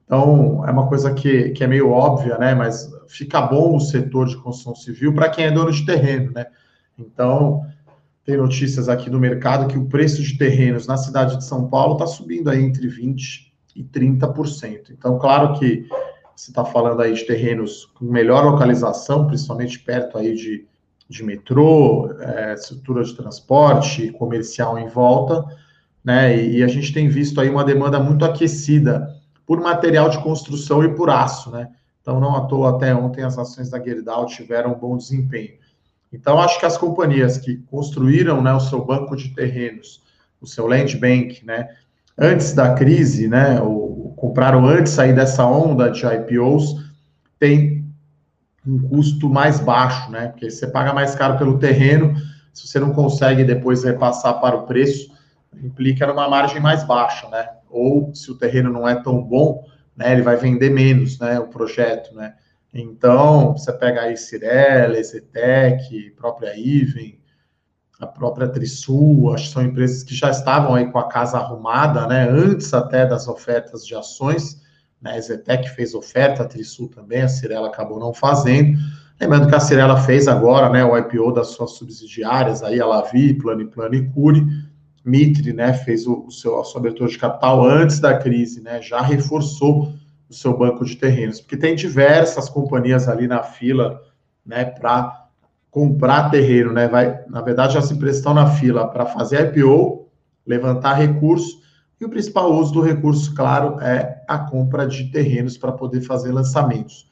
então 0.09 0.67
é 0.67 0.71
uma 0.71 0.89
coisa 0.89 1.13
que, 1.13 1.51
que 1.51 1.63
é 1.63 1.67
meio 1.67 1.91
óbvia, 1.91 2.39
né? 2.39 2.55
Mas 2.55 2.91
fica 3.07 3.43
bom 3.43 3.77
o 3.77 3.81
setor 3.81 4.27
de 4.27 4.39
construção 4.39 4.75
civil 4.75 5.15
para 5.15 5.29
quem 5.29 5.45
é 5.45 5.51
dono 5.51 5.71
de 5.71 5.85
terreno, 5.85 6.33
né? 6.33 6.47
Então, 6.99 7.63
tem 8.25 8.39
notícias 8.39 8.89
aqui 8.89 9.11
do 9.11 9.21
mercado 9.21 9.69
que 9.69 9.77
o 9.77 9.85
preço 9.85 10.23
de 10.23 10.39
terrenos 10.39 10.87
na 10.87 10.97
cidade 10.97 11.37
de 11.37 11.45
São 11.45 11.69
Paulo 11.69 11.93
está 11.93 12.07
subindo 12.07 12.49
aí 12.49 12.65
entre 12.65 12.89
20% 12.89 13.49
e 13.77 13.85
30%. 13.85 14.93
Então, 14.93 15.19
claro 15.19 15.59
que 15.59 15.87
você 16.35 16.51
está 16.51 16.65
falando 16.65 17.03
aí 17.03 17.13
de 17.13 17.27
terrenos 17.27 17.85
com 17.85 18.07
melhor 18.07 18.43
localização, 18.47 19.27
principalmente 19.27 19.79
perto 19.79 20.17
aí 20.17 20.35
de, 20.35 20.67
de 21.07 21.23
metrô, 21.23 22.15
é, 22.19 22.55
estrutura 22.55 23.05
de 23.05 23.15
transporte, 23.15 24.11
comercial 24.13 24.79
em 24.79 24.89
volta, 24.89 25.45
né? 26.03 26.35
E, 26.35 26.61
e, 26.61 26.63
a 26.63 26.69
gente 26.69 26.95
tem 26.95 27.11
visto 27.11 27.39
aí 27.43 27.51
uma 27.51 27.65
demanda 27.65 28.01
muito 28.01 28.25
aquecida 28.25 29.18
por 29.49 29.63
material 29.63 30.11
de 30.11 30.19
construção 30.19 30.85
e 30.85 30.95
por 30.95 31.09
aço, 31.09 31.51
né? 31.51 31.71
Então, 32.03 32.21
não 32.21 32.37
à 32.37 32.43
toa, 32.43 32.77
até 32.77 32.95
ontem 32.95 33.25
as 33.25 33.39
ações 33.39 33.71
da 33.71 33.83
Gerdau 33.83 34.27
tiveram 34.27 34.73
um 34.73 34.79
bom 34.79 34.95
desempenho. 34.95 35.55
Então, 36.13 36.39
acho 36.39 36.61
que 36.61 36.67
as 36.67 36.77
companhias 36.77 37.39
que 37.39 37.57
construíram 37.71 38.43
né, 38.43 38.53
o 38.53 38.61
seu 38.61 38.85
banco 38.85 39.17
de 39.17 39.31
terrenos, 39.31 40.03
o 40.39 40.47
seu 40.47 40.67
land 40.67 40.95
bank, 40.99 41.47
né, 41.47 41.67
antes 42.19 42.53
da 42.53 42.75
crise, 42.75 43.27
né, 43.27 43.59
ou 43.63 44.13
compraram 44.19 44.67
antes 44.67 44.99
aí 44.99 45.15
dessa 45.15 45.47
onda 45.47 45.91
de 45.91 46.05
IPOs, 46.05 46.85
tem 47.39 47.87
um 48.67 48.79
custo 48.87 49.31
mais 49.31 49.59
baixo, 49.61 50.11
né, 50.11 50.29
porque 50.29 50.51
você 50.51 50.67
paga 50.67 50.93
mais 50.93 51.15
caro 51.15 51.39
pelo 51.39 51.59
terreno, 51.59 52.15
se 52.53 52.69
você 52.69 52.79
não 52.79 52.93
consegue 52.93 53.45
depois 53.45 53.83
repassar 53.83 54.41
para 54.41 54.57
o 54.57 54.67
preço, 54.67 55.11
implica 55.55 56.07
numa 56.07 56.29
margem 56.29 56.61
mais 56.61 56.85
baixa, 56.85 57.29
né, 57.29 57.49
ou 57.69 58.15
se 58.15 58.31
o 58.31 58.37
terreno 58.37 58.73
não 58.73 58.89
é 58.89 58.95
tão 59.03 59.23
bom, 59.23 59.65
né, 59.97 60.13
ele 60.13 60.23
vai 60.23 60.37
vender 60.37 60.71
menos, 60.71 61.19
né, 61.19 61.39
o 61.39 61.49
projeto, 61.49 62.15
né, 62.15 62.35
então, 62.73 63.53
você 63.53 63.73
pega 63.73 64.03
aí 64.03 64.17
Cirela, 64.17 65.03
Zetec, 65.03 66.11
própria 66.11 66.55
Iven, 66.57 67.19
a 67.99 68.07
própria 68.07 68.47
Trisul, 68.47 69.33
acho 69.35 69.49
que 69.49 69.53
são 69.55 69.63
empresas 69.63 70.05
que 70.05 70.15
já 70.15 70.31
estavam 70.31 70.75
aí 70.75 70.87
com 70.91 70.99
a 70.99 71.09
casa 71.09 71.39
arrumada, 71.39 72.07
né, 72.07 72.29
antes 72.29 72.73
até 72.73 73.07
das 73.07 73.27
ofertas 73.27 73.87
de 73.87 73.95
ações, 73.95 74.61
né, 75.01 75.17
a 75.17 75.21
Zetec 75.21 75.69
fez 75.71 75.95
oferta, 75.95 76.43
a 76.43 76.47
Trisul 76.47 76.89
também, 76.89 77.23
a 77.23 77.29
Cirela 77.29 77.69
acabou 77.69 77.99
não 77.99 78.13
fazendo, 78.13 78.79
lembrando 79.21 79.49
que 79.49 79.55
a 79.55 79.61
Cirela 79.61 80.01
fez 80.03 80.29
agora, 80.29 80.69
né, 80.69 80.85
o 80.85 80.97
IPO 80.97 81.33
das 81.33 81.49
suas 81.49 81.73
subsidiárias, 81.73 82.63
aí 82.63 82.81
a 82.81 82.87
Lavi, 82.87 83.35
Plano 83.35 83.63
e 83.63 83.67
Plano 83.67 83.95
e 83.95 84.09
Cure, 84.11 84.47
Mitre, 85.05 85.53
né, 85.53 85.73
fez 85.73 86.07
o, 86.07 86.27
o 86.27 86.31
seu, 86.31 86.61
a 86.61 86.65
sua 86.65 86.81
abertura 86.81 87.09
de 87.09 87.19
capital 87.19 87.65
antes 87.65 88.01
da 88.01 88.19
crise, 88.19 88.61
né, 88.61 88.83
já 88.83 89.01
reforçou 89.01 89.93
o 90.29 90.35
seu 90.35 90.57
banco 90.57 90.85
de 90.85 90.97
terrenos, 90.97 91.41
porque 91.41 91.57
tem 91.57 91.75
diversas 91.75 92.49
companhias 92.49 93.09
ali 93.09 93.27
na 93.27 93.43
fila, 93.43 94.03
né, 94.45 94.65
para 94.65 95.29
comprar 95.71 96.31
terreno, 96.31 96.73
né? 96.73 96.89
Vai, 96.89 97.21
na 97.29 97.41
verdade, 97.41 97.79
as 97.79 97.91
empresas 97.91 98.19
estão 98.19 98.35
na 98.35 98.51
fila 98.51 98.89
para 98.89 99.07
fazer 99.07 99.55
IPO, 99.55 100.09
levantar 100.47 100.95
recurso, 100.95 101.61
e 102.01 102.05
o 102.05 102.09
principal 102.09 102.53
uso 102.53 102.73
do 102.73 102.81
recurso, 102.81 103.35
claro, 103.35 103.81
é 103.81 104.23
a 104.27 104.39
compra 104.39 104.87
de 104.87 105.11
terrenos 105.11 105.59
para 105.59 105.73
poder 105.73 106.01
fazer 106.01 106.33
lançamentos. 106.33 107.09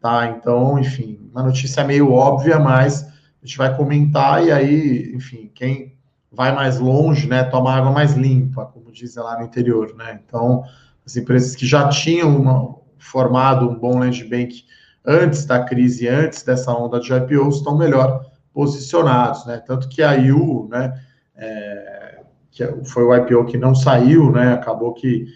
Tá? 0.00 0.28
Então, 0.28 0.78
enfim, 0.78 1.28
uma 1.32 1.42
notícia 1.42 1.82
meio 1.82 2.12
óbvia, 2.12 2.58
mas 2.58 3.02
a 3.02 3.46
gente 3.46 3.56
vai 3.56 3.74
comentar 3.74 4.44
e 4.44 4.52
aí, 4.52 5.12
enfim, 5.14 5.50
quem 5.54 5.95
vai 6.30 6.54
mais 6.54 6.78
longe, 6.78 7.26
né, 7.26 7.44
toma 7.44 7.72
água 7.72 7.90
mais 7.90 8.14
limpa, 8.14 8.66
como 8.66 8.92
dizem 8.92 9.22
lá 9.22 9.38
no 9.38 9.44
interior, 9.44 9.94
né? 9.96 10.20
Então, 10.24 10.64
as 11.04 11.16
empresas 11.16 11.54
que 11.54 11.66
já 11.66 11.88
tinham 11.88 12.36
uma, 12.36 12.74
formado 12.98 13.68
um 13.68 13.78
bom 13.78 13.98
land 13.98 14.24
bank 14.24 14.64
antes 15.04 15.44
da 15.44 15.62
crise, 15.62 16.08
antes 16.08 16.42
dessa 16.42 16.72
onda 16.72 16.98
de 16.98 17.12
IPOs, 17.12 17.56
estão 17.56 17.78
melhor 17.78 18.26
posicionados, 18.52 19.46
né? 19.46 19.62
Tanto 19.64 19.88
que 19.88 20.02
a 20.02 20.14
IU, 20.14 20.68
né, 20.70 21.00
é, 21.36 22.20
que 22.50 22.66
foi 22.84 23.04
o 23.04 23.14
IPO 23.14 23.44
que 23.44 23.58
não 23.58 23.74
saiu, 23.74 24.32
né, 24.32 24.54
acabou 24.54 24.94
que 24.94 25.26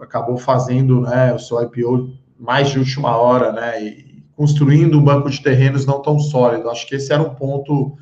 acabou 0.00 0.38
fazendo, 0.38 1.02
né, 1.02 1.34
o 1.34 1.38
seu 1.38 1.60
IPO 1.62 2.14
mais 2.38 2.70
de 2.70 2.78
última 2.78 3.16
hora, 3.16 3.52
né, 3.52 3.82
e 3.82 4.24
construindo 4.34 4.98
um 4.98 5.04
banco 5.04 5.28
de 5.28 5.42
terrenos 5.42 5.84
não 5.84 6.00
tão 6.00 6.18
sólido. 6.18 6.70
Acho 6.70 6.86
que 6.86 6.94
esse 6.94 7.12
era 7.12 7.22
um 7.22 7.34
ponto 7.34 7.98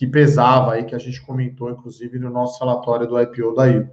que 0.00 0.06
pesava 0.06 0.72
aí, 0.72 0.84
que 0.84 0.94
a 0.94 0.98
gente 0.98 1.20
comentou, 1.20 1.70
inclusive, 1.70 2.18
no 2.18 2.30
nosso 2.30 2.58
relatório 2.58 3.06
do 3.06 3.20
IPO 3.20 3.54
da 3.54 3.66
IU. 3.66 3.86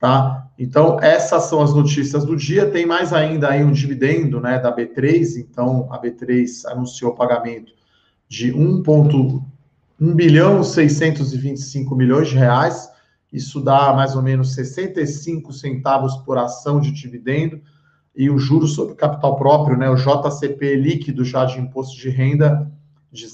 Tá? 0.00 0.48
Então, 0.58 0.98
essas 0.98 1.42
são 1.42 1.60
as 1.60 1.74
notícias 1.74 2.24
do 2.24 2.34
dia. 2.34 2.70
Tem 2.70 2.86
mais 2.86 3.12
ainda 3.12 3.50
aí 3.50 3.62
um 3.62 3.70
dividendo 3.70 4.40
né, 4.40 4.58
da 4.58 4.74
B3. 4.74 5.36
Então, 5.36 5.92
a 5.92 6.00
B3 6.00 6.64
anunciou 6.64 7.14
pagamento 7.14 7.74
de 8.26 8.50
1,1 8.50 9.42
bilhão 10.14 10.64
625 10.64 11.94
milhões 11.94 12.28
de 12.28 12.36
reais. 12.36 12.90
Isso 13.30 13.60
dá 13.60 13.92
mais 13.92 14.16
ou 14.16 14.22
menos 14.22 14.54
65 14.54 15.52
centavos 15.52 16.16
por 16.16 16.38
ação 16.38 16.80
de 16.80 16.90
dividendo. 16.90 17.60
E 18.16 18.30
o 18.30 18.38
juro 18.38 18.66
sobre 18.66 18.94
capital 18.94 19.36
próprio, 19.36 19.76
né, 19.76 19.90
o 19.90 19.96
JCP 19.96 20.76
líquido 20.76 21.26
já 21.26 21.44
de 21.44 21.60
imposto 21.60 21.94
de 21.94 22.08
renda, 22.08 22.72
de 23.12 23.26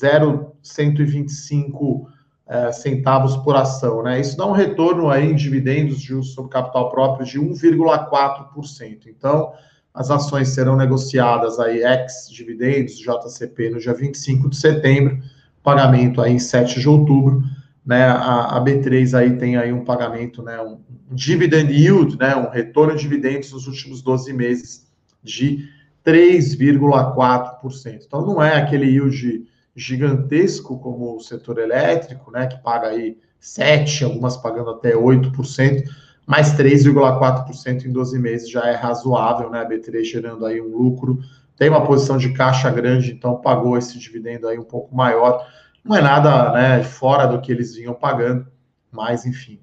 0,125 0.62 2.08
é, 2.48 2.72
centavos 2.72 3.36
por 3.38 3.56
ação, 3.56 4.02
né? 4.02 4.20
Isso 4.20 4.36
dá 4.36 4.46
um 4.46 4.52
retorno 4.52 5.08
aí 5.08 5.30
em 5.30 5.34
dividendos 5.34 6.00
de 6.00 6.14
uso 6.14 6.32
sobre 6.32 6.50
capital 6.50 6.90
próprio 6.90 7.24
de 7.24 7.40
1,4%. 7.40 9.06
Então, 9.06 9.52
as 9.94 10.10
ações 10.10 10.48
serão 10.48 10.76
negociadas 10.76 11.58
aí 11.58 11.82
ex 11.82 12.28
dividendos 12.30 12.98
JCP 12.98 13.70
no 13.70 13.78
dia 13.78 13.94
25 13.94 14.50
de 14.50 14.56
setembro, 14.56 15.18
pagamento 15.62 16.20
aí 16.20 16.32
em 16.32 16.38
7 16.38 16.80
de 16.80 16.88
outubro, 16.88 17.42
né? 17.84 18.04
A, 18.04 18.56
a 18.56 18.64
B3 18.64 19.18
aí 19.18 19.36
tem 19.36 19.56
aí 19.56 19.72
um 19.72 19.84
pagamento, 19.84 20.42
né, 20.42 20.60
um 20.60 20.78
dividend 21.10 21.72
yield, 21.72 22.18
né, 22.18 22.36
um 22.36 22.48
retorno 22.48 22.94
de 22.94 23.02
dividendos 23.02 23.52
nos 23.52 23.66
últimos 23.66 24.02
12 24.02 24.32
meses 24.32 24.86
de 25.22 25.68
3,4%. 26.04 28.04
Então 28.06 28.26
não 28.26 28.42
é 28.42 28.56
aquele 28.56 28.86
yield 28.86 29.46
gigantesco 29.74 30.78
como 30.78 31.16
o 31.16 31.20
setor 31.20 31.58
elétrico, 31.58 32.30
né, 32.30 32.46
que 32.46 32.62
paga 32.62 32.88
aí 32.88 33.18
7, 33.40 34.04
algumas 34.04 34.36
pagando 34.36 34.70
até 34.70 34.94
8%, 34.94 35.84
mais 36.26 36.54
3,4% 36.54 37.84
em 37.84 37.92
12 37.92 38.18
meses 38.18 38.50
já 38.50 38.66
é 38.66 38.74
razoável, 38.74 39.50
né, 39.50 39.60
a 39.60 39.68
B3 39.68 40.04
gerando 40.04 40.46
aí 40.46 40.60
um 40.60 40.68
lucro, 40.68 41.18
tem 41.56 41.68
uma 41.68 41.84
posição 41.84 42.16
de 42.16 42.32
caixa 42.32 42.70
grande, 42.70 43.12
então 43.12 43.40
pagou 43.40 43.76
esse 43.76 43.98
dividendo 43.98 44.46
aí 44.46 44.58
um 44.58 44.64
pouco 44.64 44.94
maior, 44.94 45.46
não 45.84 45.96
é 45.96 46.00
nada, 46.00 46.52
né, 46.52 46.84
fora 46.84 47.26
do 47.26 47.40
que 47.40 47.50
eles 47.50 47.74
vinham 47.74 47.94
pagando, 47.94 48.46
mas 48.90 49.24
enfim, 49.26 49.58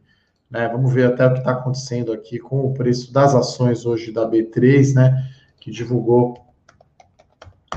né, 0.50 0.68
vamos 0.68 0.92
ver 0.92 1.06
até 1.06 1.26
o 1.26 1.34
que 1.34 1.40
está 1.40 1.52
acontecendo 1.52 2.12
aqui 2.12 2.40
com 2.40 2.62
o 2.62 2.74
preço 2.74 3.14
das 3.14 3.36
ações 3.36 3.86
hoje 3.86 4.12
da 4.12 4.28
B3, 4.28 4.96
né, 4.96 5.30
que 5.60 5.70
divulgou 5.70 6.49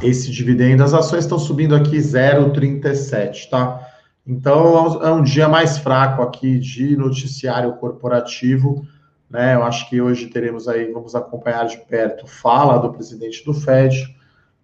esse 0.02 0.30
dividendo. 0.30 0.82
As 0.82 0.94
ações 0.94 1.24
estão 1.24 1.38
subindo 1.38 1.74
aqui 1.74 1.96
0,37, 1.96 3.48
tá? 3.48 3.88
Então 4.26 5.02
é 5.02 5.10
um 5.12 5.22
dia 5.22 5.48
mais 5.48 5.78
fraco 5.78 6.22
aqui 6.22 6.58
de 6.58 6.96
noticiário 6.96 7.72
corporativo, 7.74 8.86
né? 9.28 9.54
Eu 9.54 9.62
acho 9.62 9.88
que 9.88 10.00
hoje 10.00 10.26
teremos 10.26 10.68
aí, 10.68 10.92
vamos 10.92 11.14
acompanhar 11.14 11.66
de 11.66 11.78
perto, 11.78 12.26
fala 12.26 12.78
do 12.78 12.92
presidente 12.92 13.44
do 13.44 13.54
Fed 13.54 14.14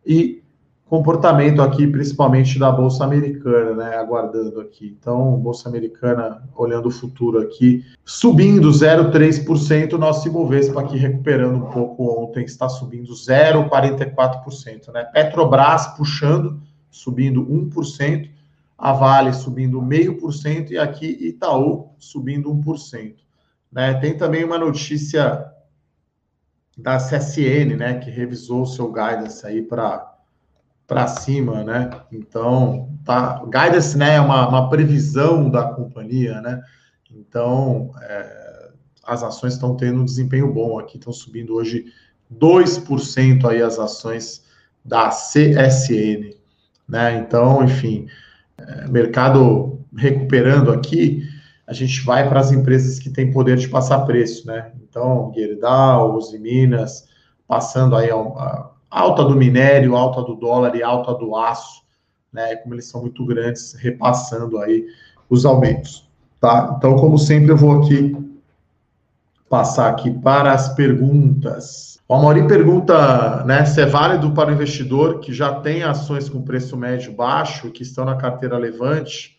e 0.07 0.43
comportamento 0.89 1.61
aqui, 1.61 1.87
principalmente 1.87 2.59
da 2.59 2.73
Bolsa 2.73 3.05
Americana, 3.05 3.75
né? 3.75 3.97
Aguardando 3.97 4.61
aqui. 4.61 4.97
Então, 4.99 5.37
Bolsa 5.37 5.69
Americana, 5.69 6.43
olhando 6.57 6.89
o 6.89 6.91
futuro 6.91 7.39
aqui, 7.39 7.85
subindo 8.05 8.71
0,3%, 8.71 9.93
nosso 9.93 10.27
Ibovespa 10.29 10.81
aqui 10.81 10.97
recuperando 10.97 11.57
um 11.57 11.71
pouco 11.71 12.25
ontem, 12.25 12.45
está 12.45 12.69
subindo 12.69 13.13
0,44%, 13.13 14.93
né? 14.93 15.05
Petrobras 15.05 15.89
puxando, 15.97 16.61
subindo 16.91 17.45
1%, 17.45 18.31
a 18.79 18.93
Vale 18.93 19.33
subindo 19.33 19.81
0,5% 19.81 20.71
e 20.71 20.79
aqui 20.79 21.07
Itaú 21.21 21.91
subindo 21.99 22.49
1%. 22.51 23.17
Né? 23.71 23.95
Tem 23.95 24.17
também 24.17 24.45
uma 24.45 24.57
notícia 24.57 25.45
da 26.77 26.97
CSN, 26.97 27.77
né, 27.77 27.99
que 27.99 28.09
revisou 28.09 28.63
o 28.63 28.67
seu 28.67 28.87
guidance 28.87 29.45
aí 29.45 29.63
para 29.63 30.18
para 30.89 31.07
cima, 31.07 31.63
né? 31.63 31.91
Então, 32.11 32.99
tá, 33.05 33.45
guidance, 33.45 33.97
né, 33.97 34.15
é 34.15 34.21
uma, 34.21 34.49
uma 34.49 34.71
previsão 34.71 35.51
da 35.51 35.65
companhia, 35.65 36.41
né? 36.41 36.63
Então, 37.15 37.93
é, 38.01 38.71
as 39.05 39.23
ações 39.23 39.53
estão 39.53 39.77
tendo 39.77 40.01
um 40.01 40.05
desempenho 40.05 40.51
bom 40.51 40.79
aqui, 40.79 40.97
estão 40.97 41.13
subindo 41.13 41.55
hoje 41.55 41.93
2% 42.35 43.45
aí 43.45 43.61
as 43.61 43.79
ações 43.79 44.43
da 44.83 45.11
CSN, 45.11 46.35
né? 46.89 47.19
Então, 47.19 47.63
enfim, 47.63 48.07
é, 48.57 48.89
mercado 48.89 49.85
recuperando 49.95 50.73
aqui, 50.73 51.23
a 51.67 51.75
gente 51.75 52.01
vai 52.01 52.27
para 52.27 52.41
as 52.41 52.51
empresas 52.51 52.99
que 52.99 53.11
têm 53.11 53.31
poder 53.31 53.59
de 53.59 53.69
passar 53.69 54.07
preço, 54.07 54.47
né? 54.47 54.73
Então, 54.89 55.31
Gerdau, 55.35 56.17
Uzi 56.17 56.39
Minas, 56.39 57.07
passando 57.47 57.95
aí 57.95 58.11
a, 58.11 58.17
a 58.17 58.71
alta 58.91 59.25
do 59.25 59.37
minério, 59.37 59.97
alta 59.97 60.23
do 60.23 60.35
dólar 60.35 60.75
e 60.75 60.83
alta 60.83 61.15
do 61.15 61.37
aço, 61.37 61.83
né? 62.33 62.57
Como 62.57 62.75
eles 62.75 62.87
são 62.87 63.01
muito 63.01 63.25
grandes, 63.25 63.75
repassando 63.75 64.59
aí 64.59 64.87
os 65.29 65.45
aumentos, 65.45 66.09
tá? 66.41 66.75
Então, 66.77 66.97
como 66.97 67.19
sempre, 67.19 67.53
eu 67.53 67.57
vou 67.57 67.83
aqui 67.83 68.17
passar 69.49 69.89
aqui 69.89 70.11
para 70.11 70.53
as 70.53 70.75
perguntas. 70.75 71.99
O 72.07 72.15
Amaury 72.15 72.47
pergunta, 72.47 73.45
né, 73.45 73.65
se 73.65 73.81
é 73.81 73.87
válido 73.87 74.33
para 74.33 74.51
o 74.51 74.53
investidor 74.53 75.21
que 75.21 75.33
já 75.33 75.55
tem 75.61 75.83
ações 75.83 76.29
com 76.29 76.43
preço 76.43 76.77
médio 76.77 77.13
baixo, 77.13 77.71
que 77.71 77.83
estão 77.83 78.05
na 78.05 78.17
carteira 78.17 78.57
levante, 78.57 79.37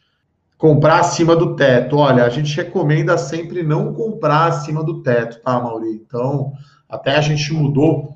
comprar 0.58 1.00
acima 1.00 1.36
do 1.36 1.56
teto. 1.56 1.98
Olha, 1.98 2.24
a 2.26 2.30
gente 2.30 2.56
recomenda 2.56 3.18
sempre 3.18 3.64
não 3.64 3.94
comprar 3.94 4.48
acima 4.48 4.84
do 4.84 5.02
teto, 5.02 5.42
tá, 5.42 5.60
Mauri? 5.60 5.90
Então, 5.94 6.54
até 6.88 7.16
a 7.16 7.22
gente 7.22 7.52
mudou 7.54 8.16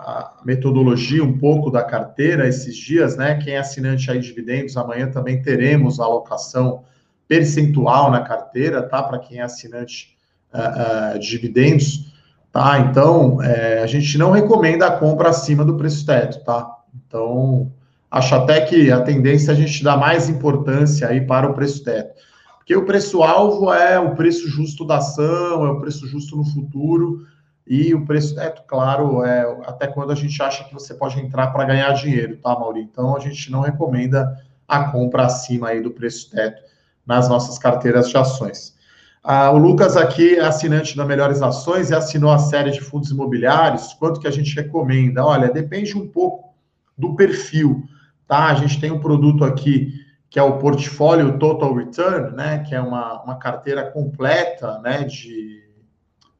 a, 0.00 0.32
metodologia 0.44 1.22
um 1.22 1.36
pouco 1.38 1.70
da 1.70 1.82
carteira 1.82 2.48
esses 2.48 2.76
dias, 2.76 3.16
né? 3.16 3.34
Quem 3.36 3.54
é 3.54 3.58
assinante 3.58 4.10
aí 4.10 4.18
de 4.18 4.26
dividendos, 4.26 4.76
amanhã 4.76 5.10
também 5.10 5.42
teremos 5.42 6.00
a 6.00 6.04
alocação 6.04 6.84
percentual 7.28 8.10
na 8.10 8.22
carteira, 8.22 8.82
tá? 8.82 9.02
Para 9.02 9.18
quem 9.18 9.38
é 9.38 9.42
assinante 9.42 10.16
uh, 10.52 11.16
uh, 11.16 11.18
de 11.18 11.28
dividendos, 11.28 12.12
tá? 12.50 12.78
Então, 12.80 13.42
é, 13.42 13.82
a 13.82 13.86
gente 13.86 14.18
não 14.18 14.30
recomenda 14.32 14.86
a 14.86 14.96
compra 14.96 15.28
acima 15.28 15.64
do 15.64 15.76
preço 15.76 16.04
teto, 16.04 16.42
tá? 16.44 16.68
Então, 17.06 17.70
acho 18.10 18.34
até 18.34 18.62
que 18.62 18.90
a 18.90 19.00
tendência 19.02 19.52
é 19.52 19.54
a 19.54 19.56
gente 19.56 19.84
dar 19.84 19.96
mais 19.96 20.28
importância 20.28 21.06
aí 21.06 21.20
para 21.20 21.48
o 21.48 21.54
preço 21.54 21.84
teto. 21.84 22.14
Porque 22.58 22.74
o 22.74 22.84
preço-alvo 22.84 23.72
é 23.72 23.98
o 23.98 24.14
preço 24.14 24.48
justo 24.48 24.84
da 24.84 24.98
ação, 24.98 25.66
é 25.66 25.70
o 25.70 25.80
preço 25.80 26.06
justo 26.06 26.36
no 26.36 26.44
futuro, 26.44 27.26
e 27.70 27.94
o 27.94 28.04
preço 28.04 28.34
neto, 28.34 28.64
claro, 28.66 29.24
é 29.24 29.42
até 29.64 29.86
quando 29.86 30.10
a 30.10 30.16
gente 30.16 30.42
acha 30.42 30.64
que 30.64 30.74
você 30.74 30.92
pode 30.92 31.20
entrar 31.20 31.52
para 31.52 31.62
ganhar 31.62 31.92
dinheiro, 31.92 32.36
tá, 32.38 32.50
Mauri? 32.50 32.80
Então 32.80 33.16
a 33.16 33.20
gente 33.20 33.48
não 33.48 33.60
recomenda 33.60 34.36
a 34.66 34.90
compra 34.90 35.26
acima 35.26 35.68
aí 35.68 35.80
do 35.80 35.92
preço 35.92 36.32
teto. 36.32 36.60
nas 37.06 37.28
nossas 37.28 37.58
carteiras 37.58 38.08
de 38.08 38.16
ações. 38.16 38.76
Ah, 39.22 39.52
o 39.52 39.58
Lucas 39.58 39.96
aqui 39.96 40.34
é 40.34 40.40
assinante 40.40 40.96
da 40.96 41.04
Melhores 41.04 41.42
Ações 41.42 41.90
e 41.90 41.94
assinou 41.94 42.32
a 42.32 42.38
série 42.38 42.72
de 42.72 42.80
fundos 42.80 43.12
imobiliários. 43.12 43.94
Quanto 43.94 44.18
que 44.18 44.26
a 44.26 44.32
gente 44.32 44.52
recomenda? 44.56 45.24
Olha, 45.24 45.48
depende 45.48 45.96
um 45.96 46.08
pouco 46.08 46.52
do 46.98 47.14
perfil, 47.14 47.84
tá? 48.26 48.46
A 48.46 48.54
gente 48.54 48.80
tem 48.80 48.90
um 48.90 48.98
produto 48.98 49.44
aqui 49.44 49.94
que 50.28 50.40
é 50.40 50.42
o 50.42 50.58
portfólio 50.58 51.38
Total 51.38 51.72
Return, 51.72 52.36
né? 52.36 52.64
Que 52.66 52.74
é 52.74 52.80
uma, 52.80 53.22
uma 53.22 53.36
carteira 53.36 53.88
completa, 53.92 54.80
né? 54.80 55.04
De, 55.04 55.62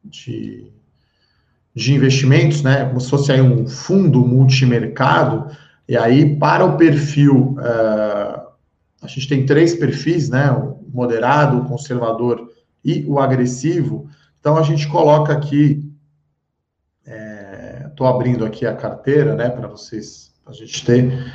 de, 0.03 0.73
de 1.73 1.93
investimentos, 1.93 2.61
né? 2.61 2.85
Como 2.85 2.99
se 2.99 3.09
fosse 3.09 3.31
aí 3.31 3.41
um 3.41 3.67
fundo 3.67 4.25
multimercado. 4.25 5.49
E 5.87 5.97
aí, 5.97 6.35
para 6.37 6.65
o 6.65 6.77
perfil, 6.77 7.55
uh, 7.57 8.41
a 9.01 9.07
gente 9.07 9.27
tem 9.27 9.45
três 9.45 9.75
perfis, 9.75 10.29
né? 10.29 10.51
O 10.51 10.81
moderado, 10.93 11.57
o 11.57 11.65
conservador 11.65 12.49
e 12.83 13.05
o 13.07 13.19
agressivo. 13.19 14.09
Então 14.39 14.57
a 14.57 14.63
gente 14.63 14.87
coloca 14.87 15.31
aqui, 15.31 15.87
estou 17.89 18.07
é, 18.07 18.09
abrindo 18.09 18.45
aqui 18.45 18.65
a 18.65 18.75
carteira, 18.75 19.35
né, 19.35 19.49
para 19.49 19.67
vocês, 19.67 20.31
a 20.45 20.51
gente 20.51 20.83
ter. 20.83 21.33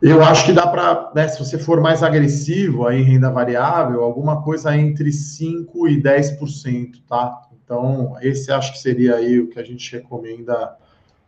Eu 0.00 0.22
acho 0.22 0.44
que 0.44 0.52
dá 0.52 0.66
para, 0.66 1.10
né, 1.14 1.26
se 1.26 1.38
você 1.38 1.58
for 1.58 1.80
mais 1.80 2.02
agressivo 2.02 2.86
aí 2.86 3.00
em 3.00 3.04
renda 3.04 3.30
variável, 3.30 4.02
alguma 4.04 4.42
coisa 4.42 4.76
entre 4.76 5.10
5 5.10 5.88
e 5.88 6.00
10%, 6.00 7.02
tá? 7.08 7.42
Então, 7.66 8.16
esse 8.22 8.52
acho 8.52 8.72
que 8.72 8.78
seria 8.78 9.16
aí 9.16 9.40
o 9.40 9.48
que 9.48 9.58
a 9.58 9.64
gente 9.64 9.92
recomenda 9.92 10.76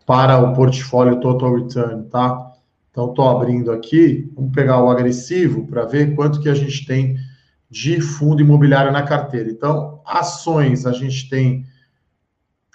para 0.06 0.38
o 0.38 0.54
portfólio 0.54 1.18
Total 1.18 1.52
Return, 1.52 2.04
tá? 2.04 2.52
Então, 2.92 3.10
estou 3.10 3.28
abrindo 3.28 3.72
aqui, 3.72 4.32
vamos 4.36 4.52
pegar 4.52 4.80
o 4.80 4.88
agressivo 4.88 5.66
para 5.66 5.84
ver 5.84 6.14
quanto 6.14 6.40
que 6.40 6.48
a 6.48 6.54
gente 6.54 6.86
tem 6.86 7.16
de 7.68 8.00
fundo 8.00 8.40
imobiliário 8.40 8.92
na 8.92 9.02
carteira. 9.02 9.50
Então, 9.50 10.00
ações 10.06 10.86
a 10.86 10.92
gente 10.92 11.28
tem 11.28 11.66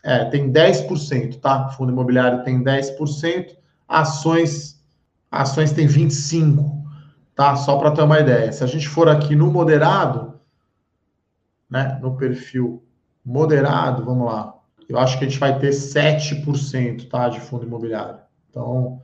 é, 0.04 0.26
tem 0.26 0.52
10%, 0.52 1.40
tá? 1.40 1.70
Fundo 1.70 1.94
imobiliário 1.94 2.44
tem 2.44 2.62
10%, 2.62 3.56
ações 3.88 4.84
ações 5.32 5.72
tem 5.72 5.88
25, 5.88 6.84
tá? 7.34 7.56
Só 7.56 7.78
para 7.78 7.92
ter 7.92 8.02
uma 8.02 8.20
ideia. 8.20 8.52
Se 8.52 8.62
a 8.62 8.68
gente 8.68 8.90
for 8.90 9.08
aqui 9.08 9.38
no 9.38 9.50
moderado, 9.50 10.40
né, 11.70 11.98
no 12.02 12.18
perfil 12.18 12.84
moderado, 13.26 14.04
vamos 14.04 14.26
lá. 14.26 14.54
Eu 14.88 14.98
acho 15.00 15.18
que 15.18 15.26
a 15.26 15.28
gente 15.28 15.40
vai 15.40 15.58
ter 15.58 15.70
7%, 15.70 17.08
tá, 17.10 17.30
de 17.30 17.40
fundo 17.40 17.66
imobiliário. 17.66 18.20
Então, 18.50 19.02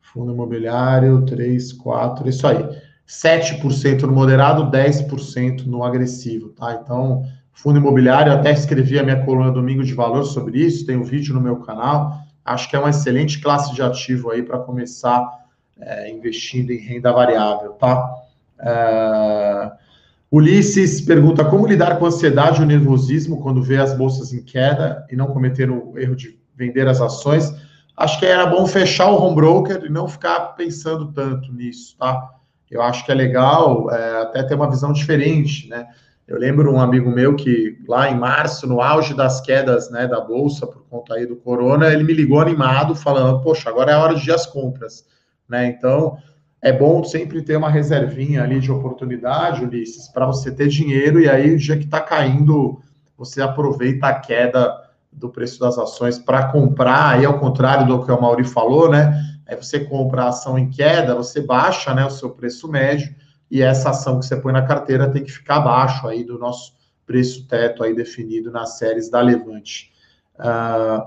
fundo 0.00 0.32
imobiliário 0.32 1.24
3, 1.26 1.72
4, 1.72 2.28
isso 2.28 2.46
aí. 2.46 2.64
7% 3.06 4.02
no 4.02 4.12
moderado, 4.12 4.70
10% 4.70 5.66
no 5.66 5.84
agressivo, 5.84 6.48
tá? 6.50 6.80
Então, 6.82 7.24
fundo 7.52 7.78
imobiliário, 7.78 8.32
até 8.32 8.52
escrevi 8.52 8.98
a 8.98 9.02
minha 9.02 9.24
coluna 9.24 9.50
Domingo 9.50 9.84
de 9.84 9.94
Valor 9.94 10.24
sobre 10.24 10.58
isso, 10.58 10.86
tem 10.86 10.96
um 10.96 11.04
vídeo 11.04 11.34
no 11.34 11.40
meu 11.40 11.56
canal. 11.56 12.20
Acho 12.44 12.68
que 12.68 12.76
é 12.76 12.78
uma 12.78 12.90
excelente 12.90 13.40
classe 13.40 13.74
de 13.74 13.82
ativo 13.82 14.30
aí 14.30 14.42
para 14.42 14.58
começar 14.58 15.46
é, 15.78 16.10
investindo 16.10 16.70
em 16.70 16.78
renda 16.78 17.12
variável, 17.12 17.72
tá? 17.72 18.14
É... 18.58 19.85
Ulisses 20.30 21.00
pergunta 21.00 21.44
como 21.44 21.66
lidar 21.66 21.98
com 21.98 22.04
a 22.04 22.08
ansiedade 22.08 22.60
e 22.60 22.64
o 22.64 22.66
nervosismo 22.66 23.40
quando 23.40 23.62
vê 23.62 23.78
as 23.78 23.96
bolsas 23.96 24.32
em 24.32 24.42
queda 24.42 25.06
e 25.10 25.16
não 25.16 25.28
cometer 25.28 25.70
o 25.70 25.96
erro 25.96 26.16
de 26.16 26.38
vender 26.54 26.88
as 26.88 27.00
ações. 27.00 27.54
Acho 27.96 28.18
que 28.18 28.26
era 28.26 28.46
bom 28.46 28.66
fechar 28.66 29.08
o 29.10 29.22
home 29.22 29.36
broker 29.36 29.84
e 29.84 29.88
não 29.88 30.08
ficar 30.08 30.40
pensando 30.56 31.12
tanto 31.12 31.52
nisso, 31.52 31.96
tá? 31.98 32.36
eu 32.70 32.82
acho 32.82 33.04
que 33.04 33.12
é 33.12 33.14
legal 33.14 33.90
é, 33.90 34.22
até 34.22 34.42
ter 34.42 34.54
uma 34.54 34.68
visão 34.68 34.92
diferente, 34.92 35.68
né? 35.68 35.86
Eu 36.26 36.38
lembro 36.38 36.74
um 36.74 36.80
amigo 36.80 37.08
meu 37.08 37.36
que 37.36 37.78
lá 37.86 38.10
em 38.10 38.18
março, 38.18 38.66
no 38.66 38.80
auge 38.80 39.14
das 39.14 39.40
quedas 39.40 39.88
né, 39.90 40.08
da 40.08 40.20
bolsa 40.20 40.66
por 40.66 40.84
conta 40.90 41.14
aí 41.14 41.24
do 41.24 41.36
corona, 41.36 41.92
ele 41.92 42.02
me 42.02 42.12
ligou 42.12 42.40
animado, 42.40 42.96
falando: 42.96 43.40
Poxa, 43.42 43.70
agora 43.70 43.92
é 43.92 43.94
a 43.94 44.02
hora 44.02 44.16
de 44.16 44.28
ir 44.28 44.32
às 44.32 44.44
compras, 44.44 45.04
né? 45.48 45.66
Então 45.66 46.18
é 46.66 46.72
bom 46.72 47.04
sempre 47.04 47.42
ter 47.42 47.56
uma 47.56 47.70
reservinha 47.70 48.42
ali 48.42 48.58
de 48.58 48.72
oportunidade, 48.72 49.62
Ulisses, 49.62 50.08
para 50.08 50.26
você 50.26 50.50
ter 50.50 50.66
dinheiro 50.66 51.20
e 51.20 51.28
aí 51.28 51.54
dia 51.54 51.76
que 51.78 51.84
está 51.84 52.00
caindo, 52.00 52.82
você 53.16 53.40
aproveita 53.40 54.08
a 54.08 54.14
queda 54.18 54.74
do 55.12 55.28
preço 55.28 55.60
das 55.60 55.78
ações 55.78 56.18
para 56.18 56.48
comprar, 56.48 57.10
aí 57.10 57.24
ao 57.24 57.38
contrário 57.38 57.86
do 57.86 58.04
que 58.04 58.10
o 58.10 58.20
Mauri 58.20 58.42
falou, 58.42 58.90
né? 58.90 59.14
Aí 59.46 59.54
você 59.54 59.78
compra 59.78 60.24
a 60.24 60.28
ação 60.30 60.58
em 60.58 60.68
queda, 60.68 61.14
você 61.14 61.40
baixa 61.40 61.94
né, 61.94 62.04
o 62.04 62.10
seu 62.10 62.30
preço 62.30 62.68
médio 62.68 63.14
e 63.48 63.62
essa 63.62 63.90
ação 63.90 64.18
que 64.18 64.26
você 64.26 64.34
põe 64.34 64.52
na 64.52 64.62
carteira 64.62 65.08
tem 65.08 65.22
que 65.22 65.30
ficar 65.30 65.58
abaixo 65.58 66.08
aí 66.08 66.24
do 66.24 66.36
nosso 66.36 66.74
preço 67.06 67.46
teto 67.46 67.84
aí 67.84 67.94
definido 67.94 68.50
nas 68.50 68.76
séries 68.76 69.08
da 69.08 69.20
Levante. 69.20 69.92
Uh, 70.34 71.06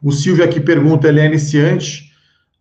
o 0.00 0.12
Silvio 0.12 0.44
aqui 0.44 0.60
pergunta, 0.60 1.08
ele 1.08 1.18
é 1.18 1.26
iniciante, 1.26 2.11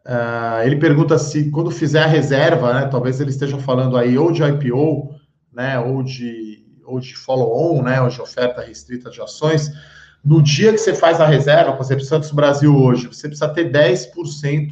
uh, 0.05 0.63
ele 0.63 0.77
pergunta 0.77 1.17
se 1.17 1.49
quando 1.49 1.71
fizer 1.71 2.03
a 2.03 2.07
reserva, 2.07 2.73
né, 2.73 2.87
talvez 2.87 3.19
ele 3.19 3.29
esteja 3.29 3.57
falando 3.57 3.97
aí 3.97 4.17
ou 4.17 4.31
de 4.31 4.43
IPO, 4.43 5.15
né, 5.51 5.79
ou 5.79 6.03
de, 6.03 6.65
ou 6.85 6.99
de 6.99 7.15
follow-on, 7.15 7.81
né, 7.81 8.01
ou 8.01 8.09
de 8.09 8.21
oferta 8.21 8.61
restrita 8.61 9.09
de 9.09 9.21
ações, 9.21 9.71
no 10.23 10.41
dia 10.41 10.71
que 10.71 10.77
você 10.77 10.93
faz 10.93 11.19
a 11.19 11.25
reserva, 11.25 11.73
por 11.73 11.83
exemplo, 11.83 12.03
Santos 12.05 12.31
Brasil 12.31 12.75
hoje, 12.75 13.07
você 13.07 13.27
precisa 13.27 13.49
ter 13.49 13.71
10% 13.71 14.71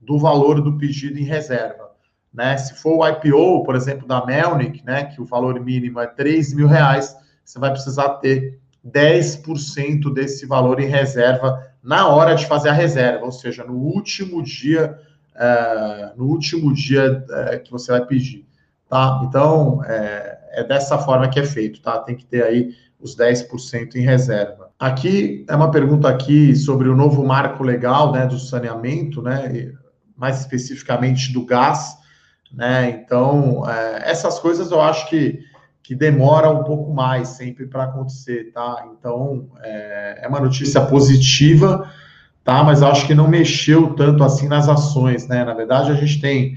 do 0.00 0.18
valor 0.18 0.60
do 0.60 0.76
pedido 0.76 1.18
em 1.18 1.24
reserva. 1.24 1.90
Né? 2.32 2.56
Se 2.56 2.74
for 2.74 2.98
o 2.98 3.08
IPO, 3.08 3.64
por 3.64 3.74
exemplo, 3.74 4.06
da 4.06 4.24
Melnick, 4.24 4.84
né, 4.84 5.04
que 5.04 5.20
o 5.20 5.24
valor 5.24 5.58
mínimo 5.58 5.98
é 6.00 6.06
3 6.06 6.52
mil 6.54 6.66
reais, 6.66 7.16
você 7.44 7.58
vai 7.58 7.70
precisar 7.70 8.10
ter 8.16 8.59
10% 8.86 10.12
desse 10.12 10.46
valor 10.46 10.80
em 10.80 10.86
reserva 10.86 11.70
na 11.82 12.08
hora 12.08 12.34
de 12.34 12.46
fazer 12.46 12.68
a 12.68 12.74
reserva, 12.74 13.24
ou 13.24 13.32
seja, 13.32 13.64
no 13.64 13.74
último 13.74 14.42
dia, 14.42 14.98
é, 15.34 16.12
no 16.16 16.26
último 16.26 16.72
dia 16.74 17.24
é, 17.30 17.58
que 17.58 17.70
você 17.70 17.90
vai 17.90 18.04
pedir. 18.04 18.46
Tá? 18.88 19.22
Então, 19.24 19.82
é, 19.84 20.38
é 20.52 20.64
dessa 20.64 20.98
forma 20.98 21.28
que 21.28 21.40
é 21.40 21.44
feito, 21.44 21.80
tá? 21.80 21.98
Tem 21.98 22.16
que 22.16 22.26
ter 22.26 22.42
aí 22.42 22.74
os 23.00 23.16
10% 23.16 23.94
em 23.94 24.00
reserva. 24.00 24.70
Aqui 24.78 25.44
é 25.48 25.54
uma 25.54 25.70
pergunta 25.70 26.08
aqui 26.08 26.54
sobre 26.54 26.88
o 26.88 26.96
novo 26.96 27.24
marco 27.24 27.62
legal, 27.62 28.12
né, 28.12 28.26
do 28.26 28.38
saneamento, 28.38 29.22
né, 29.22 29.72
mais 30.16 30.40
especificamente 30.40 31.32
do 31.32 31.46
gás, 31.46 31.96
né, 32.52 32.90
então 32.90 33.62
essas 34.02 34.38
coisas 34.38 34.70
eu 34.70 34.80
acho 34.80 35.08
que, 35.08 35.38
que 35.90 35.94
demora 35.96 36.48
um 36.48 36.62
pouco 36.62 36.94
mais 36.94 37.30
sempre 37.30 37.66
para 37.66 37.82
acontecer, 37.82 38.52
tá, 38.52 38.86
então 38.92 39.48
é, 39.60 40.20
é 40.22 40.28
uma 40.28 40.38
notícia 40.38 40.80
positiva, 40.82 41.90
tá, 42.44 42.62
mas 42.62 42.80
acho 42.80 43.08
que 43.08 43.12
não 43.12 43.26
mexeu 43.26 43.92
tanto 43.94 44.22
assim 44.22 44.46
nas 44.46 44.68
ações, 44.68 45.26
né, 45.26 45.42
na 45.42 45.52
verdade 45.52 45.90
a 45.90 45.94
gente 45.96 46.20
tem 46.20 46.56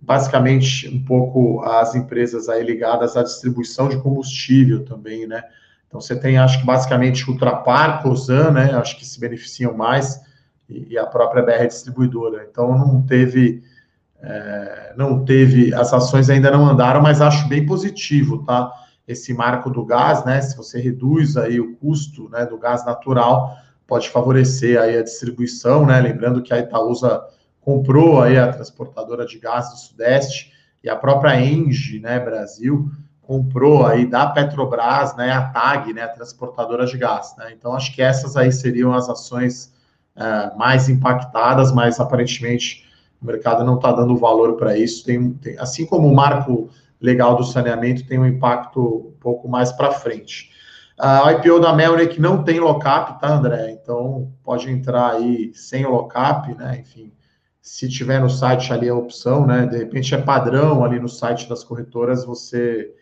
basicamente 0.00 0.88
um 0.88 1.00
pouco 1.00 1.62
as 1.62 1.94
empresas 1.94 2.48
aí 2.48 2.64
ligadas 2.64 3.16
à 3.16 3.22
distribuição 3.22 3.88
de 3.88 3.98
combustível 3.98 4.84
também, 4.84 5.28
né, 5.28 5.44
então 5.86 6.00
você 6.00 6.18
tem, 6.18 6.36
acho 6.36 6.58
que 6.58 6.66
basicamente 6.66 7.30
Ultrapar, 7.30 8.02
Cosan, 8.02 8.50
né? 8.50 8.72
Acho 8.72 8.98
que 8.98 9.04
se 9.04 9.20
beneficiam 9.20 9.76
mais 9.76 10.22
e, 10.66 10.96
a 10.96 11.04
própria 11.04 11.42
BR 11.42 11.66
distribuidora. 11.66 12.48
Então 12.50 12.78
não 12.78 13.02
teve, 13.02 13.62
é, 14.22 14.92
não 14.96 15.24
teve, 15.24 15.74
as 15.74 15.92
ações 15.92 16.30
ainda 16.30 16.50
não 16.50 16.68
andaram, 16.68 17.02
mas 17.02 17.20
acho 17.20 17.48
bem 17.48 17.66
positivo, 17.66 18.44
tá? 18.44 18.70
Esse 19.06 19.34
marco 19.34 19.68
do 19.68 19.84
gás, 19.84 20.24
né? 20.24 20.40
Se 20.40 20.56
você 20.56 20.80
reduz 20.80 21.36
aí 21.36 21.58
o 21.58 21.74
custo, 21.76 22.28
né, 22.30 22.46
do 22.46 22.56
gás 22.56 22.84
natural, 22.86 23.56
pode 23.86 24.08
favorecer 24.08 24.80
aí 24.80 24.96
a 24.96 25.02
distribuição, 25.02 25.84
né? 25.84 26.00
Lembrando 26.00 26.40
que 26.40 26.54
a 26.54 26.58
Itaúsa 26.60 27.20
comprou 27.60 28.22
aí 28.22 28.38
a 28.38 28.52
transportadora 28.52 29.26
de 29.26 29.38
gás 29.38 29.70
do 29.70 29.76
Sudeste 29.76 30.52
e 30.82 30.88
a 30.88 30.96
própria 30.96 31.40
Engie, 31.40 32.00
né, 32.00 32.18
Brasil, 32.18 32.90
comprou 33.20 33.86
aí 33.86 34.04
da 34.04 34.26
Petrobras, 34.26 35.16
né, 35.16 35.30
a 35.30 35.42
TAG, 35.42 35.92
né, 35.92 36.02
a 36.02 36.08
transportadora 36.08 36.86
de 36.86 36.98
gás, 36.98 37.34
né? 37.38 37.52
Então 37.56 37.74
acho 37.74 37.94
que 37.94 38.02
essas 38.02 38.36
aí 38.36 38.52
seriam 38.52 38.92
as 38.92 39.08
ações 39.08 39.72
é, 40.14 40.56
mais 40.56 40.88
impactadas, 40.88 41.72
mas 41.72 41.98
aparentemente 41.98 42.84
o 43.22 43.26
mercado 43.26 43.64
não 43.64 43.76
está 43.76 43.92
dando 43.92 44.16
valor 44.16 44.56
para 44.56 44.76
isso. 44.76 45.04
Tem, 45.04 45.32
tem, 45.34 45.58
assim 45.58 45.86
como 45.86 46.08
o 46.08 46.14
marco 46.14 46.68
legal 47.00 47.36
do 47.36 47.44
saneamento 47.44 48.06
tem 48.06 48.18
um 48.18 48.26
impacto 48.26 48.80
um 48.80 49.20
pouco 49.20 49.48
mais 49.48 49.72
para 49.72 49.92
frente. 49.92 50.50
A 50.98 51.32
IPO 51.32 51.58
da 51.58 51.72
Melnick 51.72 52.20
não 52.20 52.44
tem 52.44 52.60
lockup, 52.60 53.20
tá, 53.20 53.34
André? 53.34 53.70
Então 53.72 54.32
pode 54.44 54.70
entrar 54.70 55.12
aí 55.12 55.52
sem 55.54 55.84
lockup, 55.84 56.54
né? 56.54 56.78
Enfim, 56.80 57.12
se 57.60 57.88
tiver 57.88 58.20
no 58.20 58.30
site 58.30 58.72
ali 58.72 58.88
a 58.88 58.94
opção, 58.94 59.46
né? 59.46 59.66
De 59.66 59.78
repente 59.78 60.14
é 60.14 60.18
padrão 60.18 60.84
ali 60.84 61.00
no 61.00 61.08
site 61.08 61.48
das 61.48 61.64
corretoras 61.64 62.24
você 62.24 62.92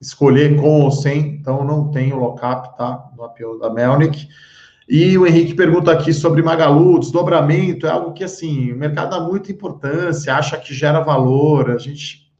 escolher 0.00 0.56
com 0.60 0.82
ou 0.82 0.90
sem, 0.90 1.36
então 1.36 1.64
não 1.64 1.90
tem 1.90 2.12
o 2.12 2.18
lockup, 2.18 2.76
tá? 2.76 3.08
No 3.16 3.24
APO 3.24 3.58
da 3.58 3.70
Melnick. 3.70 4.28
E 4.94 5.16
o 5.16 5.26
Henrique 5.26 5.54
pergunta 5.54 5.90
aqui 5.90 6.12
sobre 6.12 6.42
Magalu, 6.42 6.98
desdobramento, 6.98 7.86
é 7.86 7.90
algo 7.90 8.12
que, 8.12 8.22
assim, 8.22 8.70
o 8.72 8.76
mercado 8.76 9.08
dá 9.08 9.20
muita 9.20 9.50
importância, 9.50 10.34
acha 10.36 10.58
que 10.58 10.74
gera 10.74 11.00
valor, 11.00 11.70
a 11.70 11.78
gente 11.78 12.30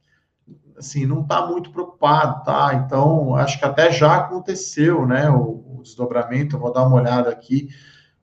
assim, 0.76 1.06
não 1.06 1.22
está 1.22 1.46
muito 1.46 1.70
preocupado, 1.70 2.44
tá? 2.44 2.74
Então, 2.74 3.34
acho 3.36 3.58
que 3.58 3.64
até 3.64 3.90
já 3.90 4.16
aconteceu, 4.16 5.06
né? 5.06 5.30
O, 5.30 5.78
o 5.78 5.80
desdobramento, 5.82 6.58
vou 6.58 6.70
dar 6.70 6.86
uma 6.86 6.96
olhada 6.96 7.30
aqui. 7.30 7.70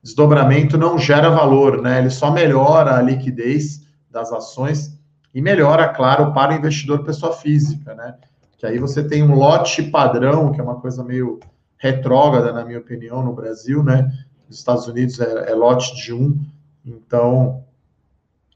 Desdobramento 0.03 0.77
não 0.77 0.99
gera 0.99 1.31
valor, 1.31 1.81
né? 1.81 1.97
Ele 1.97 2.11
só 2.11 2.29
melhora 2.29 2.97
a 2.97 3.01
liquidez 3.01 3.81
das 4.11 4.31
ações 4.31 4.95
e 5.33 5.41
melhora, 5.41 5.87
claro, 5.87 6.33
para 6.33 6.53
o 6.53 6.55
investidor 6.55 7.03
pessoa 7.03 7.33
física, 7.33 7.95
né? 7.95 8.13
Que 8.59 8.67
aí 8.67 8.77
você 8.77 9.03
tem 9.03 9.23
um 9.23 9.33
lote 9.33 9.81
padrão, 9.81 10.51
que 10.51 10.61
é 10.61 10.63
uma 10.63 10.79
coisa 10.79 11.03
meio 11.03 11.39
retrógrada, 11.79 12.51
na 12.51 12.63
minha 12.63 12.77
opinião, 12.77 13.23
no 13.23 13.33
Brasil, 13.33 13.81
né? 13.81 14.11
Nos 14.47 14.59
Estados 14.59 14.87
Unidos 14.87 15.19
é, 15.19 15.51
é 15.51 15.55
lote 15.55 15.95
de 15.95 16.13
um, 16.13 16.37
então 16.85 17.63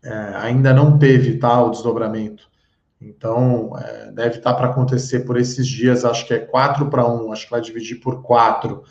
é, 0.03 0.13
ainda 0.35 0.73
não 0.73 0.99
teve 0.99 1.37
tá, 1.37 1.63
o 1.63 1.71
desdobramento. 1.71 2.51
Então, 2.99 3.73
é, 3.77 4.11
deve 4.11 4.37
estar 4.37 4.51
tá 4.51 4.57
para 4.57 4.67
acontecer 4.67 5.21
por 5.21 5.37
esses 5.37 5.65
dias, 5.65 6.05
acho 6.05 6.27
que 6.27 6.33
é 6.33 6.39
4 6.39 6.87
para 6.87 7.07
1, 7.07 7.31
acho 7.31 7.45
que 7.45 7.51
vai 7.51 7.61
dividir 7.61 7.99
por 8.01 8.21
4, 8.21 8.83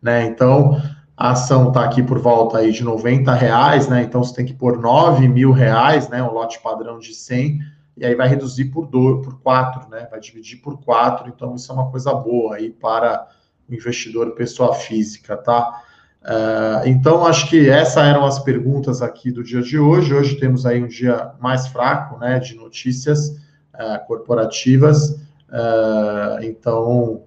né? 0.00 0.24
Então, 0.24 0.80
a 1.16 1.32
ação 1.32 1.68
está 1.68 1.84
aqui 1.84 2.02
por 2.02 2.18
volta 2.18 2.58
aí 2.58 2.72
de 2.72 2.84
90 2.84 3.32
reais, 3.34 3.88
né? 3.88 4.02
Então, 4.02 4.22
você 4.22 4.34
tem 4.34 4.46
que 4.46 4.54
pôr 4.54 4.78
9 4.78 5.26
mil 5.28 5.52
reais, 5.52 6.08
né? 6.08 6.22
Um 6.22 6.32
lote 6.32 6.60
padrão 6.62 6.98
de 6.98 7.14
100, 7.14 7.60
e 7.96 8.06
aí 8.06 8.14
vai 8.14 8.28
reduzir 8.28 8.66
por, 8.66 8.86
do, 8.86 9.22
por 9.22 9.40
4, 9.40 9.88
né? 9.90 10.06
Vai 10.10 10.20
dividir 10.20 10.60
por 10.60 10.78
4, 10.82 11.28
então 11.28 11.54
isso 11.54 11.70
é 11.70 11.74
uma 11.74 11.90
coisa 11.90 12.12
boa 12.12 12.56
aí 12.56 12.70
para 12.70 13.26
investidor 13.70 14.32
pessoa 14.32 14.74
física, 14.74 15.36
tá? 15.36 15.82
Uh, 16.22 16.86
então, 16.86 17.24
acho 17.24 17.48
que 17.48 17.70
essas 17.70 18.04
eram 18.04 18.24
as 18.24 18.38
perguntas 18.38 19.00
aqui 19.00 19.30
do 19.30 19.42
dia 19.42 19.62
de 19.62 19.78
hoje. 19.78 20.12
Hoje 20.12 20.36
temos 20.36 20.66
aí 20.66 20.82
um 20.82 20.88
dia 20.88 21.32
mais 21.40 21.68
fraco, 21.68 22.18
né, 22.18 22.38
de 22.38 22.54
notícias 22.54 23.28
uh, 23.74 24.06
corporativas. 24.06 25.10
Uh, 25.48 26.42
então, 26.42 27.22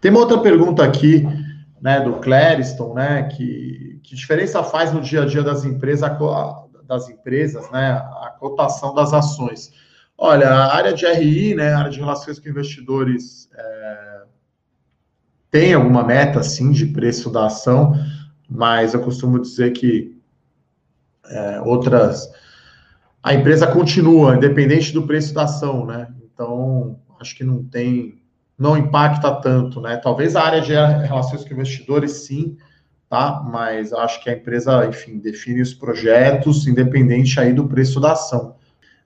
tem 0.00 0.10
uma 0.10 0.20
outra 0.20 0.38
pergunta 0.38 0.82
aqui, 0.82 1.26
né, 1.80 2.00
do 2.00 2.14
Clériston, 2.14 2.94
né, 2.94 3.24
que, 3.24 4.00
que 4.02 4.14
diferença 4.14 4.64
faz 4.64 4.92
no 4.92 5.02
dia 5.02 5.22
a 5.22 5.26
dia 5.26 5.42
das 5.42 5.64
empresas, 5.64 6.10
das 6.86 7.10
empresas, 7.10 7.70
né, 7.70 7.92
a 7.92 8.34
cotação 8.38 8.94
das 8.94 9.12
ações? 9.12 9.70
Olha, 10.22 10.50
a 10.50 10.76
área 10.76 10.92
de 10.92 11.06
RI, 11.06 11.54
né, 11.54 11.72
a 11.72 11.78
área 11.78 11.90
de 11.90 11.98
relações 11.98 12.38
com 12.38 12.46
investidores, 12.46 13.48
é, 13.56 14.20
tem 15.50 15.72
alguma 15.72 16.04
meta, 16.04 16.42
sim, 16.42 16.72
de 16.72 16.84
preço 16.84 17.30
da 17.30 17.46
ação, 17.46 17.94
mas 18.46 18.92
eu 18.92 19.00
costumo 19.00 19.40
dizer 19.40 19.70
que 19.70 20.14
é, 21.24 21.62
outras. 21.62 22.30
A 23.22 23.32
empresa 23.32 23.66
continua, 23.66 24.36
independente 24.36 24.92
do 24.92 25.06
preço 25.06 25.32
da 25.32 25.44
ação, 25.44 25.86
né? 25.86 26.08
Então, 26.22 27.00
acho 27.18 27.34
que 27.34 27.42
não 27.42 27.64
tem. 27.64 28.20
Não 28.58 28.76
impacta 28.76 29.34
tanto, 29.36 29.80
né? 29.80 29.96
Talvez 29.96 30.36
a 30.36 30.42
área 30.42 30.60
de 30.60 30.74
relações 30.74 31.44
com 31.44 31.54
investidores, 31.54 32.12
sim, 32.26 32.58
tá? 33.08 33.42
Mas 33.50 33.90
acho 33.94 34.22
que 34.22 34.28
a 34.28 34.34
empresa, 34.34 34.84
enfim, 34.84 35.18
define 35.18 35.62
os 35.62 35.72
projetos, 35.72 36.66
independente 36.66 37.40
aí 37.40 37.54
do 37.54 37.66
preço 37.66 37.98
da 37.98 38.12
ação. 38.12 38.59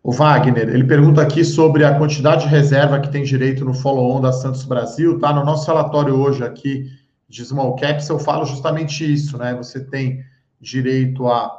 O 0.05 0.13
Wagner, 0.13 0.69
ele 0.69 0.85
pergunta 0.85 1.23
aqui 1.23 1.43
sobre 1.43 1.83
a 1.83 1.97
quantidade 1.97 2.43
de 2.43 2.51
reserva 2.51 3.01
que 3.01 3.11
tem 3.11 3.25
direito 3.25 3.65
no 3.65 3.73
follow-on 3.73 4.21
da 4.21 4.33
Santos 4.33 4.63
Brasil, 4.63 5.19
tá? 5.19 5.33
No 5.33 5.43
nosso 5.43 5.67
relatório 5.67 6.15
hoje 6.15 6.45
aqui 6.45 6.91
de 7.27 7.43
Small 7.43 7.75
Caps, 7.77 8.11
eu 8.11 8.19
falo 8.19 8.45
justamente 8.45 9.11
isso, 9.11 9.39
né? 9.39 9.55
Você 9.55 9.83
tem 9.83 10.23
direito 10.61 11.27
a. 11.27 11.59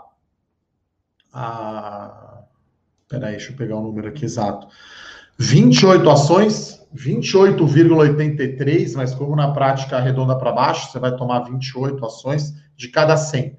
a 1.34 2.44
peraí, 3.10 3.32
deixa 3.32 3.52
eu 3.52 3.58
pegar 3.58 3.78
o 3.78 3.82
número 3.82 4.10
aqui 4.10 4.26
exato. 4.26 4.68
28 5.40 6.08
ações, 6.08 6.86
28,83, 6.96 8.94
mas 8.96 9.16
como 9.16 9.36
na 9.36 9.54
prática 9.54 9.98
arredonda 9.98 10.38
para 10.38 10.52
baixo, 10.52 10.92
você 10.92 11.00
vai 11.00 11.16
tomar 11.16 11.40
28 11.40 12.06
ações 12.06 12.54
de 12.78 12.90
cada 12.90 13.18
100 13.18 13.58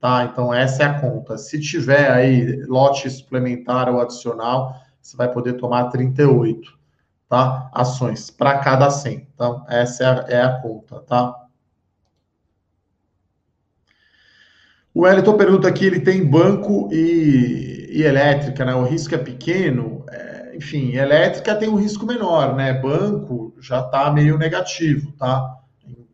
tá? 0.00 0.24
Então, 0.24 0.52
essa 0.52 0.82
é 0.82 0.86
a 0.86 1.00
conta. 1.00 1.36
Se 1.36 1.60
tiver 1.60 2.10
aí 2.10 2.62
lote 2.66 3.08
suplementar 3.10 3.88
ou 3.88 4.00
adicional, 4.00 4.74
você 5.00 5.16
vai 5.16 5.30
poder 5.30 5.54
tomar 5.54 5.88
38, 5.90 6.78
tá? 7.28 7.70
Ações 7.72 8.30
para 8.30 8.58
cada 8.58 8.90
100. 8.90 9.28
Então, 9.34 9.64
essa 9.68 10.04
é 10.04 10.06
a, 10.06 10.38
é 10.38 10.42
a 10.42 10.60
conta, 10.60 11.00
tá? 11.00 11.34
O 14.94 15.02
Wellington 15.02 15.36
pergunta 15.36 15.68
aqui, 15.68 15.86
ele 15.86 16.00
tem 16.00 16.24
banco 16.24 16.88
e, 16.92 17.88
e 17.92 18.02
elétrica, 18.02 18.64
né? 18.64 18.74
O 18.74 18.84
risco 18.84 19.14
é 19.14 19.18
pequeno. 19.18 20.04
É, 20.10 20.56
enfim, 20.56 20.96
elétrica 20.96 21.54
tem 21.54 21.68
um 21.68 21.76
risco 21.76 22.04
menor, 22.04 22.56
né? 22.56 22.72
Banco 22.72 23.54
já 23.60 23.80
está 23.80 24.10
meio 24.10 24.36
negativo, 24.36 25.12
tá? 25.12 25.57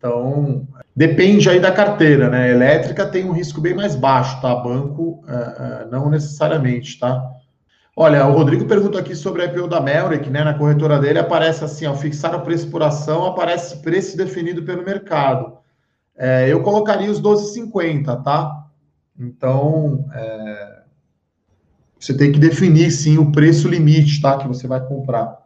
Então, 0.04 0.68
depende 0.94 1.48
aí 1.48 1.58
da 1.58 1.72
carteira, 1.72 2.28
né? 2.28 2.50
Elétrica 2.50 3.06
tem 3.06 3.24
um 3.24 3.32
risco 3.32 3.58
bem 3.58 3.72
mais 3.72 3.96
baixo, 3.96 4.38
tá? 4.42 4.54
Banco, 4.54 5.24
uh, 5.26 5.86
uh, 5.86 5.90
não 5.90 6.10
necessariamente, 6.10 6.98
tá? 6.98 7.26
Olha, 7.96 8.26
o 8.26 8.32
Rodrigo 8.32 8.66
pergunta 8.66 8.98
aqui 8.98 9.16
sobre 9.16 9.40
a 9.40 9.46
IPO 9.46 9.66
da 9.66 9.80
Melrick, 9.80 10.28
né? 10.28 10.44
Na 10.44 10.52
corretora 10.52 10.98
dele 10.98 11.18
aparece 11.18 11.64
assim, 11.64 11.86
ó, 11.86 11.94
fixar 11.94 12.34
o 12.34 12.42
preço 12.42 12.68
por 12.68 12.82
ação, 12.82 13.24
aparece 13.24 13.80
preço 13.80 14.14
definido 14.14 14.62
pelo 14.62 14.84
mercado. 14.84 15.56
É, 16.14 16.52
eu 16.52 16.62
colocaria 16.62 17.10
os 17.10 17.18
12,50, 17.22 18.22
tá? 18.22 18.66
Então, 19.18 20.04
é, 20.12 20.82
você 21.98 22.14
tem 22.14 22.30
que 22.30 22.38
definir, 22.38 22.90
sim, 22.90 23.16
o 23.16 23.32
preço 23.32 23.68
limite, 23.68 24.20
tá? 24.20 24.36
Que 24.36 24.46
você 24.46 24.66
vai 24.66 24.86
comprar 24.86 25.38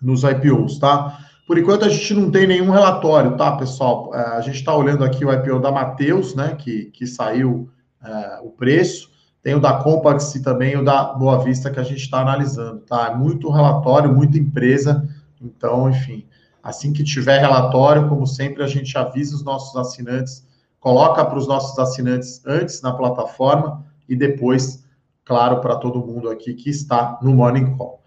nos 0.00 0.22
IPOs, 0.22 0.78
tá? 0.78 1.29
Por 1.50 1.58
enquanto, 1.58 1.84
a 1.84 1.88
gente 1.88 2.14
não 2.14 2.30
tem 2.30 2.46
nenhum 2.46 2.70
relatório, 2.70 3.36
tá, 3.36 3.50
pessoal? 3.56 4.14
É, 4.14 4.20
a 4.36 4.40
gente 4.40 4.54
está 4.54 4.72
olhando 4.72 5.02
aqui 5.02 5.24
o 5.24 5.32
IPO 5.32 5.58
da 5.58 5.72
Mateus, 5.72 6.32
né, 6.32 6.54
que, 6.54 6.84
que 6.92 7.08
saiu 7.08 7.68
é, 8.00 8.38
o 8.44 8.50
preço. 8.50 9.10
Tem 9.42 9.56
o 9.56 9.60
da 9.60 9.72
Compax 9.72 10.32
e 10.36 10.44
também 10.44 10.76
o 10.76 10.84
da 10.84 11.12
Boa 11.12 11.42
Vista 11.42 11.68
que 11.68 11.80
a 11.80 11.82
gente 11.82 12.02
está 12.02 12.20
analisando, 12.20 12.82
tá? 12.82 13.16
Muito 13.16 13.50
relatório, 13.50 14.14
muita 14.14 14.38
empresa. 14.38 15.04
Então, 15.42 15.90
enfim, 15.90 16.24
assim 16.62 16.92
que 16.92 17.02
tiver 17.02 17.40
relatório, 17.40 18.08
como 18.08 18.28
sempre, 18.28 18.62
a 18.62 18.68
gente 18.68 18.96
avisa 18.96 19.34
os 19.34 19.42
nossos 19.42 19.74
assinantes, 19.74 20.46
coloca 20.78 21.24
para 21.24 21.36
os 21.36 21.48
nossos 21.48 21.76
assinantes 21.80 22.40
antes 22.46 22.80
na 22.80 22.92
plataforma 22.92 23.84
e 24.08 24.14
depois, 24.14 24.84
claro, 25.24 25.60
para 25.60 25.74
todo 25.74 25.98
mundo 25.98 26.30
aqui 26.30 26.54
que 26.54 26.70
está 26.70 27.18
no 27.20 27.34
Morning 27.34 27.76
Call. 27.76 28.00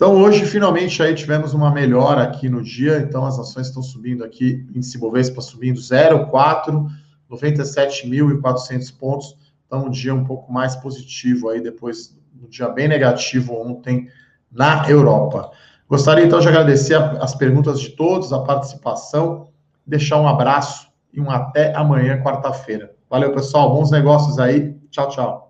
Então, 0.00 0.16
hoje, 0.16 0.46
finalmente, 0.46 1.02
aí 1.02 1.14
tivemos 1.14 1.52
uma 1.52 1.70
melhora 1.70 2.22
aqui 2.22 2.48
no 2.48 2.62
dia. 2.62 3.00
Então, 3.00 3.26
as 3.26 3.38
ações 3.38 3.66
estão 3.66 3.82
subindo 3.82 4.24
aqui, 4.24 4.66
índice 4.74 4.96
Bovespa 4.96 5.42
subindo 5.42 5.78
0,4, 5.78 6.86
97.400 7.30 8.96
pontos. 8.98 9.36
Então, 9.66 9.84
um 9.84 9.90
dia 9.90 10.14
um 10.14 10.24
pouco 10.24 10.50
mais 10.50 10.74
positivo 10.74 11.50
aí, 11.50 11.60
depois 11.60 12.18
do 12.32 12.48
dia 12.48 12.70
bem 12.70 12.88
negativo 12.88 13.52
ontem 13.52 14.08
na 14.50 14.88
Europa. 14.88 15.50
Gostaria, 15.86 16.24
então, 16.24 16.40
de 16.40 16.48
agradecer 16.48 16.94
as 16.94 17.34
perguntas 17.34 17.78
de 17.78 17.90
todos, 17.90 18.32
a 18.32 18.40
participação, 18.40 19.48
deixar 19.86 20.18
um 20.18 20.26
abraço 20.26 20.88
e 21.12 21.20
um 21.20 21.30
até 21.30 21.76
amanhã, 21.76 22.22
quarta-feira. 22.22 22.96
Valeu, 23.10 23.34
pessoal. 23.34 23.74
Bons 23.74 23.90
negócios 23.90 24.38
aí. 24.38 24.74
Tchau, 24.90 25.10
tchau. 25.10 25.49